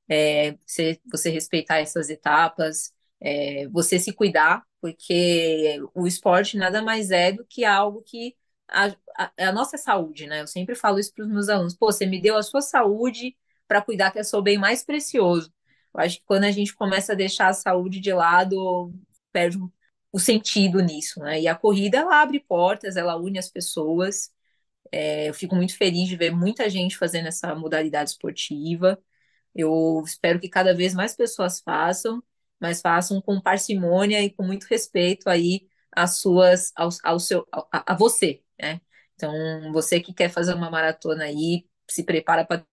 [0.09, 7.13] é, você, você respeitar essas etapas é, você se cuidar, porque o esporte nada mais
[7.13, 8.37] é do que algo que
[8.69, 10.43] a, a, é a nossa saúde, né?
[10.43, 11.77] Eu sempre falo isso para os meus alunos.
[11.77, 13.37] Pô, você me deu a sua saúde
[13.69, 15.53] para cuidar que é seu bem mais precioso.
[15.95, 18.93] Eu acho que quando a gente começa a deixar a saúde de lado,
[19.33, 19.59] perde
[20.13, 21.41] o sentido nisso, né?
[21.41, 24.33] E a corrida, ela abre portas, ela une as pessoas.
[24.93, 28.99] É, eu fico muito feliz de ver muita gente fazendo essa modalidade esportiva.
[29.55, 32.23] Eu espero que cada vez mais pessoas façam
[32.63, 37.95] mas façam com parcimônia e com muito respeito aí às suas, ao, ao seu, a,
[37.95, 38.81] a você, né?
[39.17, 42.65] Então, você que quer fazer uma maratona aí, se prepara para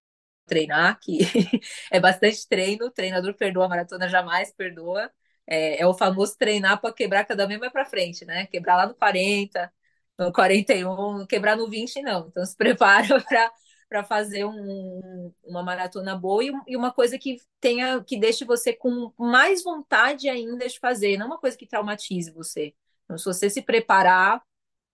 [0.48, 1.20] treinar, que
[1.92, 5.12] é bastante treino, o treinador perdoa a maratona, jamais perdoa.
[5.48, 8.46] É, é o famoso treinar para quebrar cada vez mais para frente, né?
[8.48, 9.72] Quebrar lá no 40,
[10.18, 12.28] no 41, quebrar no 20, não.
[12.28, 13.52] Então, se prepara para
[13.90, 18.72] para fazer um, uma maratona boa e, e, uma coisa que tenha que deixe você
[18.72, 22.74] com mais vontade ainda de fazer, não uma coisa que traumatize você.
[23.06, 24.44] Então, se você se preparar,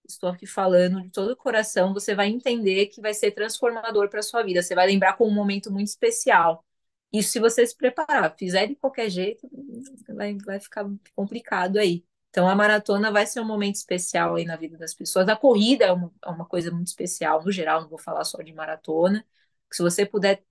[0.07, 4.21] estou aqui falando de todo o coração, você vai entender que vai ser transformador para
[4.21, 4.61] sua vida.
[4.61, 6.65] Você vai lembrar com um momento muito especial.
[7.11, 8.35] Isso se você se preparar.
[8.37, 9.49] Fizer de qualquer jeito,
[10.09, 10.85] vai, vai ficar
[11.15, 12.05] complicado aí.
[12.35, 15.29] Então, a maratona vai ser um momento especial aí na vida das pessoas.
[15.29, 18.41] A corrida é uma, é uma coisa muito especial, no geral, não vou falar só
[18.41, 19.25] de maratona.
[19.71, 20.43] Se você puder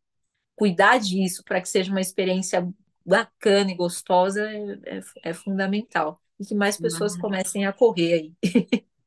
[0.57, 2.67] cuidar disso para que seja uma experiência
[3.05, 6.23] bacana e gostosa, é, é, é fundamental.
[6.41, 8.33] E que mais pessoas comecem a correr aí.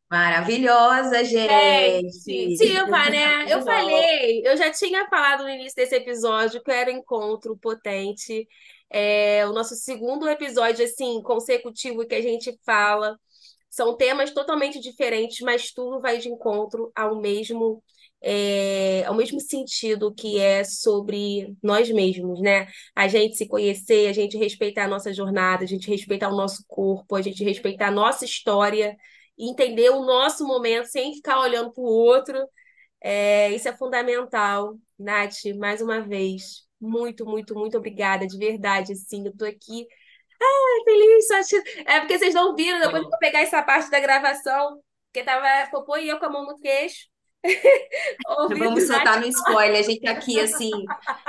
[0.07, 2.57] Maravilhosa, gente!
[2.57, 3.51] Silva, né?
[3.51, 8.47] Eu falei, eu já tinha falado no início desse episódio que era encontro potente.
[8.89, 13.19] É o nosso segundo episódio, assim, consecutivo que a gente fala.
[13.69, 17.83] São temas totalmente diferentes, mas tudo vai de encontro ao mesmo,
[18.21, 22.67] é, ao mesmo sentido que é sobre nós mesmos, né?
[22.95, 26.63] A gente se conhecer, a gente respeitar a nossa jornada, a gente respeitar o nosso
[26.67, 28.95] corpo, a gente respeitar a nossa história
[29.37, 32.37] entender o nosso momento sem ficar olhando para o outro.
[33.01, 34.77] É, isso é fundamental.
[34.97, 39.87] Nath, mais uma vez, muito, muito, muito obrigada, de verdade, assim, eu tô aqui
[40.41, 41.27] ai, feliz,
[41.85, 45.69] é porque vocês não viram, depois eu vou pegar essa parte da gravação, porque tava
[45.71, 47.07] Popô e eu com a mão no queixo.
[48.57, 50.71] Vamos soltar no spoiler, a gente tá aqui assim,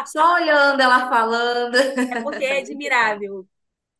[0.07, 1.76] só olhando ela falando.
[1.76, 3.46] É porque é admirável.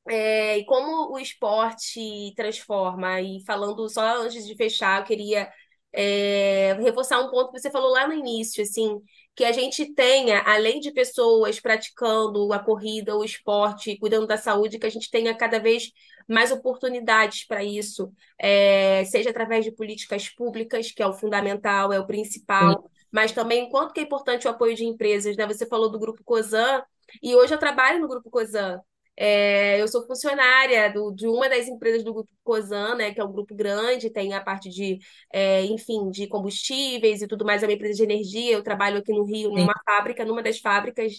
[0.09, 5.51] É, e como o esporte transforma, e falando só antes de fechar, eu queria
[5.93, 9.01] é, reforçar um ponto que você falou lá no início, assim,
[9.35, 14.79] que a gente tenha, além de pessoas praticando a corrida, o esporte, cuidando da saúde,
[14.79, 15.93] que a gente tenha cada vez
[16.27, 21.99] mais oportunidades para isso, é, seja através de políticas públicas, que é o fundamental, é
[21.99, 22.89] o principal, Sim.
[23.11, 25.47] mas também quanto que é importante o apoio de empresas, né?
[25.47, 26.83] Você falou do Grupo COSAN,
[27.23, 28.81] e hoje eu trabalho no Grupo COSAN.
[29.21, 33.25] É, eu sou funcionária do, de uma das empresas do grupo Cosan, né, que é
[33.25, 34.99] um grupo grande, tem a parte de,
[35.33, 38.53] é, enfim, de combustíveis e tudo mais, é uma empresa de energia.
[38.53, 39.81] Eu trabalho aqui no Rio, numa Sim.
[39.85, 41.15] fábrica, numa das fábricas.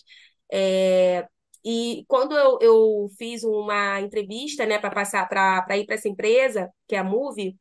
[0.50, 1.28] É,
[1.64, 6.70] e quando eu, eu fiz uma entrevista, né, para passar para ir para essa empresa,
[6.88, 7.58] que é a Move,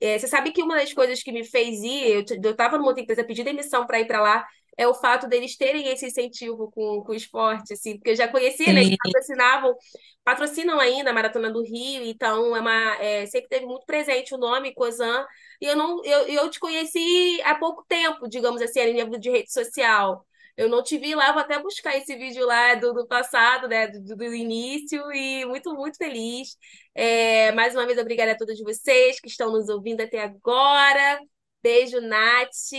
[0.00, 3.02] é, você sabe que uma das coisas que me fez ir, eu estava numa outra
[3.02, 4.46] empresa, pedi demissão para ir para lá,
[4.80, 8.26] é o fato deles terem esse incentivo com, com o esporte, assim, porque eu já
[8.26, 9.76] conhecia, né, eles patrocinavam,
[10.24, 14.38] patrocinam ainda a Maratona do Rio, então é uma, é, sempre teve muito presente o
[14.38, 15.26] nome Cozan,
[15.60, 19.28] e eu não, eu, eu te conheci há pouco tempo, digamos assim, a nível de
[19.28, 20.24] rede social.
[20.56, 23.86] Eu não te vi lá, vou até buscar esse vídeo lá do, do passado, né,
[23.86, 26.56] do, do início, e muito, muito feliz.
[26.94, 31.20] É, mais uma vez, obrigada a todos vocês que estão nos ouvindo até agora.
[31.62, 32.72] Beijo, Nath.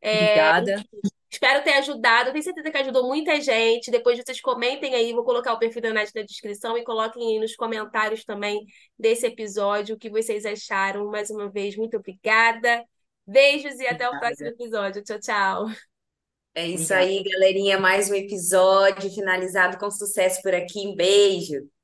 [0.00, 0.84] É, Obrigada.
[1.30, 2.32] Espero ter ajudado.
[2.32, 3.90] Tenho certeza que ajudou muita gente.
[3.90, 5.12] Depois vocês comentem aí.
[5.12, 8.64] Vou colocar o perfil da Nath na descrição e coloquem aí nos comentários também
[8.98, 11.06] desse episódio o que vocês acharam.
[11.10, 12.84] Mais uma vez, muito obrigada.
[13.26, 15.02] Beijos e até o próximo episódio.
[15.02, 15.66] Tchau, tchau.
[16.54, 17.78] É isso aí, galerinha.
[17.78, 20.86] Mais um episódio finalizado com sucesso por aqui.
[20.86, 21.75] Um beijo.